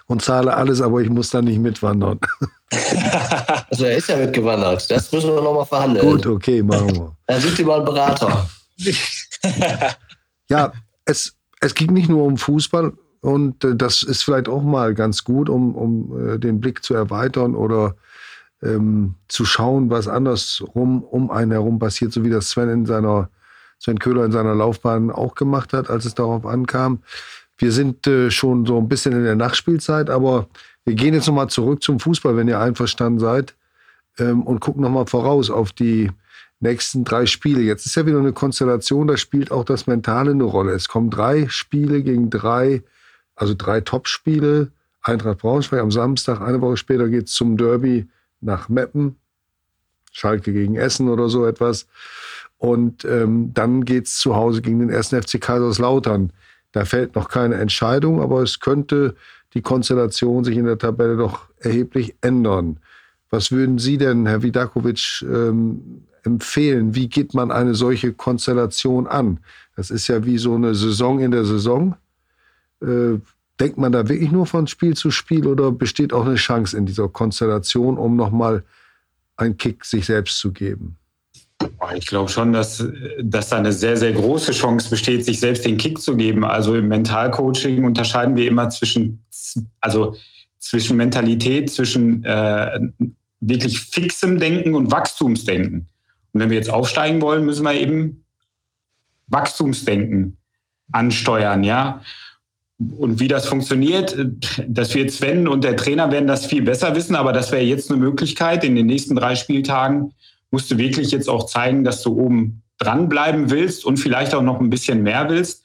[0.06, 2.20] und zahle alles, aber ich muss dann nicht mitwandern.
[3.70, 4.90] also er ist ja mitgewandert.
[4.92, 6.06] Das müssen wir nochmal verhandeln.
[6.06, 7.16] Gut, okay, machen wir.
[7.26, 8.48] Dann sucht ihr mal einen Berater.
[10.50, 10.72] ja,
[11.06, 11.35] es,
[11.66, 15.50] es ging nicht nur um Fußball und äh, das ist vielleicht auch mal ganz gut,
[15.50, 17.96] um, um äh, den Blick zu erweitern oder
[18.62, 23.30] ähm, zu schauen, was andersrum um einen herum passiert, so wie das Sven in seiner
[23.80, 27.00] Sven Köhler in seiner Laufbahn auch gemacht hat, als es darauf ankam.
[27.58, 30.48] Wir sind äh, schon so ein bisschen in der Nachspielzeit, aber
[30.86, 33.56] wir gehen jetzt nochmal zurück zum Fußball, wenn ihr einverstanden seid,
[34.20, 36.12] ähm, und gucken nochmal voraus auf die
[36.60, 37.62] nächsten drei Spiele.
[37.62, 40.74] Jetzt ist ja wieder eine Konstellation, da spielt auch das Mentale eine Rolle.
[40.74, 42.84] Es kommen drei Spiele gegen drei,
[43.36, 44.72] also drei Top-Spiele.
[45.02, 48.08] Eintracht Braunschweig am Samstag, eine Woche später geht es zum Derby
[48.42, 49.18] nach Meppen.
[50.12, 51.88] Schalke gegen Essen oder so etwas.
[52.58, 56.32] Und ähm, dann geht es zu Hause gegen den ersten FC Kaiserslautern.
[56.72, 59.16] Da fällt noch keine Entscheidung, aber es könnte
[59.54, 62.80] die Konstellation sich in der Tabelle doch erheblich ändern.
[63.30, 66.96] Was würden Sie denn, Herr Vidakovic, ähm, empfehlen?
[66.96, 69.40] Wie geht man eine solche Konstellation an?
[69.76, 71.96] Das ist ja wie so eine Saison in der Saison.
[72.82, 73.20] Äh,
[73.60, 76.86] denkt man da wirklich nur von Spiel zu Spiel oder besteht auch eine Chance in
[76.86, 78.64] dieser Konstellation, um nochmal
[79.38, 80.98] einen Kick sich selbst zu geben?
[81.96, 82.86] Ich glaube schon, dass,
[83.22, 86.44] dass da eine sehr, sehr große Chance besteht, sich selbst den Kick zu geben.
[86.44, 89.24] Also im Mentalcoaching unterscheiden wir immer zwischen,
[89.80, 90.16] also
[90.60, 92.80] zwischen Mentalität, zwischen äh,
[93.40, 95.88] wirklich fixem Denken und Wachstumsdenken.
[96.36, 98.26] Und wenn wir jetzt aufsteigen wollen, müssen wir eben
[99.28, 100.36] Wachstumsdenken
[100.92, 102.02] ansteuern, ja.
[102.78, 104.18] Und wie das funktioniert,
[104.68, 107.90] das wird Sven und der Trainer werden das viel besser wissen, aber das wäre jetzt
[107.90, 108.66] eine Möglichkeit.
[108.66, 110.14] In den nächsten drei Spieltagen
[110.52, 114.60] musst du wirklich jetzt auch zeigen, dass du oben dranbleiben willst und vielleicht auch noch
[114.60, 115.64] ein bisschen mehr willst.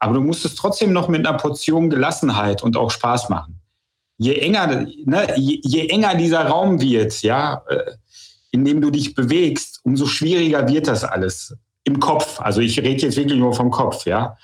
[0.00, 3.58] Aber du musst es trotzdem noch mit einer Portion Gelassenheit und auch Spaß machen.
[4.18, 7.92] Je enger, ne, je, je enger dieser Raum wird, ja, äh,
[8.50, 12.40] in dem du dich bewegst, umso schwieriger wird das alles im Kopf.
[12.40, 14.36] Also ich rede jetzt wirklich nur vom Kopf, ja.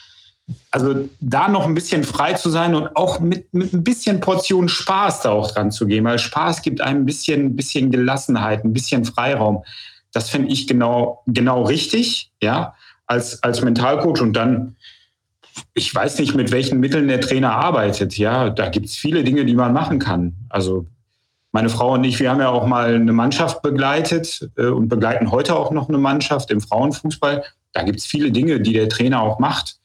[0.71, 4.69] Also da noch ein bisschen frei zu sein und auch mit, mit ein bisschen Portion
[4.69, 8.65] Spaß da auch dran zu gehen, weil Spaß gibt einem ein bisschen, ein bisschen Gelassenheit,
[8.65, 9.65] ein bisschen Freiraum.
[10.13, 12.75] Das finde ich genau, genau richtig, ja,
[13.07, 14.21] als, als Mentalcoach.
[14.21, 14.77] Und dann,
[15.75, 18.17] ich weiß nicht, mit welchen Mitteln der Trainer arbeitet.
[18.17, 20.37] Ja, da gibt es viele Dinge, die man machen kann.
[20.49, 20.87] Also
[21.57, 25.31] meine Frau und ich, wir haben ja auch mal eine Mannschaft begleitet äh, und begleiten
[25.31, 27.45] heute auch noch eine Mannschaft im Frauenfußball.
[27.73, 29.77] Da gibt es viele Dinge, die der Trainer auch macht.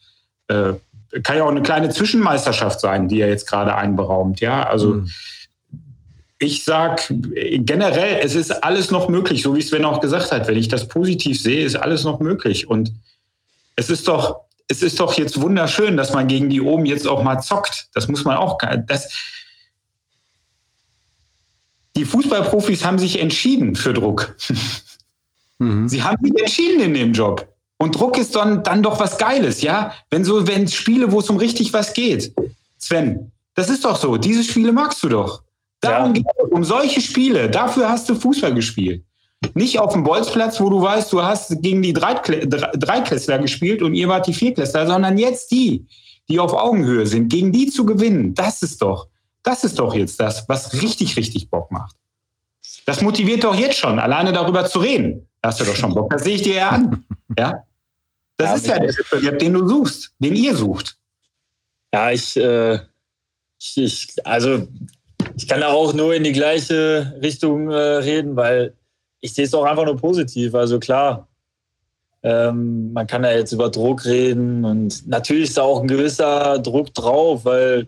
[0.49, 0.73] Äh,
[1.23, 4.41] kann ja auch eine kleine Zwischenmeisterschaft sein, die er jetzt gerade einberaumt.
[4.41, 5.09] Ja, also mhm.
[6.39, 10.49] ich sag generell, es ist alles noch möglich, so wie Sven auch gesagt hat.
[10.49, 12.67] Wenn ich das positiv sehe, ist alles noch möglich.
[12.67, 12.91] Und
[13.77, 17.23] es ist doch, es ist doch jetzt wunderschön, dass man gegen die oben jetzt auch
[17.23, 17.87] mal zockt.
[17.93, 18.57] Das muss man auch.
[18.87, 19.07] Das,
[21.95, 24.35] die Fußballprofis haben sich entschieden für Druck.
[25.59, 25.87] Mhm.
[25.87, 27.47] Sie haben sich entschieden in dem Job.
[27.77, 29.93] Und Druck ist dann, dann doch was Geiles, ja?
[30.09, 32.33] Wenn so, wenn Spiele, wo es um richtig was geht.
[32.77, 34.17] Sven, das ist doch so.
[34.17, 35.43] Diese Spiele magst du doch.
[35.81, 36.21] Darum ja.
[36.21, 37.49] geht es, um solche Spiele.
[37.49, 39.03] Dafür hast du Fußball gespielt.
[39.55, 44.07] Nicht auf dem Bolzplatz, wo du weißt, du hast gegen die Dreiklässler gespielt und ihr
[44.07, 45.87] wart die Vierklässler, sondern jetzt die,
[46.29, 48.35] die auf Augenhöhe sind, gegen die zu gewinnen.
[48.35, 49.07] Das ist doch,
[49.43, 51.95] das ist doch jetzt das, was richtig, richtig Bock macht.
[52.85, 55.27] Das motiviert doch jetzt schon, alleine darüber zu reden.
[55.41, 56.09] Da hast du doch schon Bock.
[56.09, 57.05] Das sehe ich dir ja an.
[57.37, 57.63] Ja?
[58.37, 60.97] Das ja, ist ja der Wettbewerb, den du suchst, den ihr sucht.
[61.93, 62.79] Ja, ich, äh,
[63.59, 64.67] ich, ich, also
[65.35, 68.73] ich kann da auch nur in die gleiche Richtung äh, reden, weil
[69.19, 70.55] ich sehe es auch einfach nur positiv.
[70.55, 71.27] Also klar,
[72.23, 76.59] ähm, man kann ja jetzt über Druck reden und natürlich ist da auch ein gewisser
[76.59, 77.87] Druck drauf, weil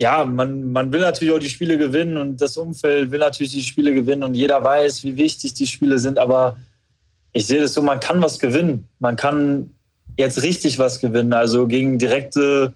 [0.00, 3.62] ja, man, man will natürlich auch die Spiele gewinnen und das Umfeld will natürlich die
[3.62, 6.56] Spiele gewinnen und jeder weiß, wie wichtig die Spiele sind, aber
[7.32, 8.88] ich sehe das so, man kann was gewinnen.
[9.00, 9.70] Man kann
[10.16, 11.32] jetzt richtig was gewinnen.
[11.32, 12.74] Also gegen direkte,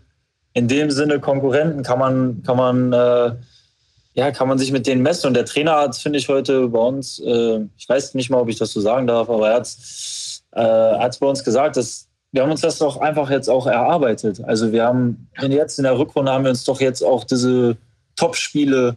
[0.53, 3.35] in dem Sinne Konkurrenten kann man, kann man, äh,
[4.15, 5.29] ja, kann man sich mit denen messen.
[5.29, 8.49] Und der Trainer hat, finde ich, heute bei uns, äh, ich weiß nicht mal, ob
[8.49, 12.43] ich das so sagen darf, aber er hat es äh, bei uns gesagt, dass wir
[12.43, 14.43] haben uns das doch einfach jetzt auch erarbeitet.
[14.45, 17.77] Also wir haben jetzt in der Rückrunde haben wir uns doch jetzt auch diese
[18.17, 18.97] Top-Spiele,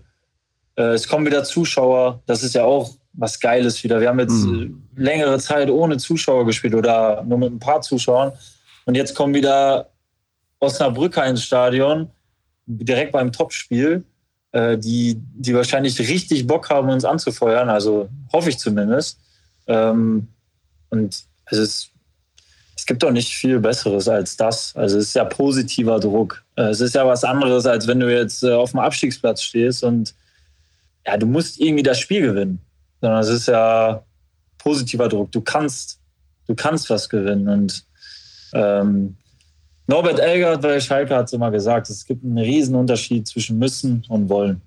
[0.77, 3.99] äh, es kommen wieder Zuschauer, das ist ja auch was Geiles wieder.
[3.99, 4.83] Wir haben jetzt mhm.
[4.95, 8.31] längere Zeit ohne Zuschauer gespielt oder nur mit ein paar Zuschauern.
[8.85, 9.89] Und jetzt kommen wieder
[10.59, 12.09] Osnabrücker ins Stadion,
[12.65, 14.03] direkt beim Topspiel,
[14.51, 17.69] äh, die, die wahrscheinlich richtig Bock haben, uns anzufeuern.
[17.69, 19.19] Also hoffe ich zumindest.
[19.67, 20.27] Ähm,
[20.89, 21.91] und es ist
[22.85, 24.75] es gibt doch nicht viel Besseres als das.
[24.75, 26.43] Also es ist ja positiver Druck.
[26.55, 29.83] Äh, es ist ja was anderes, als wenn du jetzt äh, auf dem Abstiegsplatz stehst
[29.83, 30.13] und
[31.03, 32.59] ja, du musst irgendwie das Spiel gewinnen.
[33.01, 34.03] Sondern es ist ja
[34.59, 35.31] positiver Druck.
[35.31, 35.99] Du kannst,
[36.45, 37.49] du kannst was gewinnen.
[37.49, 37.83] Und
[38.53, 39.17] ähm,
[39.87, 44.05] Norbert Elgert bei Schalke hat es immer gesagt, es gibt einen riesen Unterschied zwischen müssen
[44.09, 44.61] und wollen.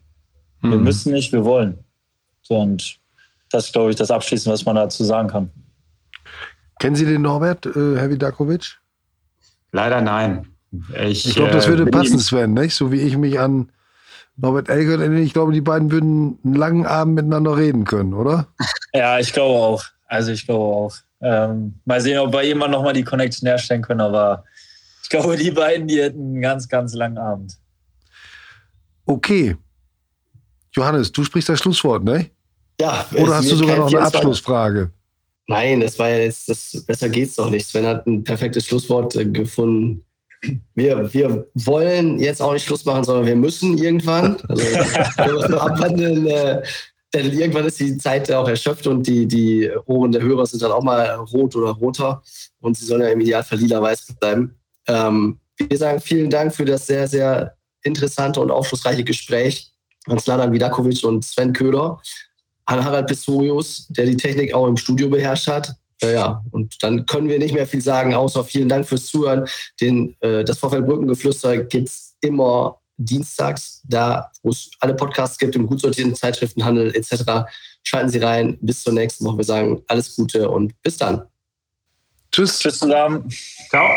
[0.62, 0.83] Wir mhm.
[0.83, 1.79] müssen nicht, wir wollen.
[2.43, 2.99] So, und
[3.53, 5.53] das ist, glaube ich, das Abschließende, was man dazu sagen kann.
[6.79, 8.79] Kennen Sie den Norbert, äh, Herr Vidakovic?
[9.72, 10.47] Leider nein.
[11.07, 12.74] Ich, ich glaube, das würde äh, passen, Sven, nicht?
[12.74, 13.70] So wie ich mich an
[14.37, 15.20] Norbert Elgert erinnere.
[15.20, 18.49] Ich glaube, die beiden würden einen langen Abend miteinander reden können, oder?
[18.95, 19.85] Ja, ich glaube auch.
[20.07, 20.97] Also ich glaube auch.
[21.20, 24.45] Ähm, mal sehen, ob wir jemand nochmal die Connection herstellen können, aber
[25.03, 27.59] ich glaube, die beiden, die hätten einen ganz, ganz langen Abend.
[29.05, 29.57] Okay.
[30.72, 32.31] Johannes, du sprichst das Schlusswort, ne?
[32.81, 34.91] Ja, Oder hast du sogar noch eine Abschlussfrage?
[35.49, 37.66] Nein, das war jetzt, das, besser geht's doch nicht.
[37.66, 40.05] Sven hat ein perfektes Schlusswort äh, gefunden.
[40.74, 44.36] Wir, wir wollen jetzt auch nicht Schluss machen, sondern wir müssen irgendwann.
[44.46, 46.62] Also wir müssen abwandeln, äh,
[47.14, 50.70] denn irgendwann ist die Zeit auch erschöpft und die, die Ohren der Hörer sind dann
[50.70, 52.22] auch mal rot oder roter
[52.61, 54.55] und sie sollen ja im Idealfall lila-weiß bleiben.
[54.86, 59.72] Ähm, wir sagen vielen Dank für das sehr, sehr interessante und aufschlussreiche Gespräch
[60.07, 62.01] an Sladan Vidakovic und Sven Köhler,
[62.69, 65.75] an Harald Pistorius, der die Technik auch im Studio beherrscht hat.
[66.03, 69.49] Ja, ja, und dann können wir nicht mehr viel sagen, außer vielen Dank fürs Zuhören.
[69.81, 75.66] Den, äh, das Vorfeldbrückengeflüster gibt es immer dienstags, da wo es alle Podcasts gibt, im
[75.66, 77.51] gut sortierten Zeitschriftenhandel etc.
[77.83, 78.59] Schalten Sie rein.
[78.61, 79.39] Bis zur nächsten Woche.
[79.39, 81.23] Wir sagen alles Gute und bis dann.
[82.31, 82.59] Tschüss.
[82.59, 83.29] Tschüss zusammen.
[83.71, 83.89] Ciao.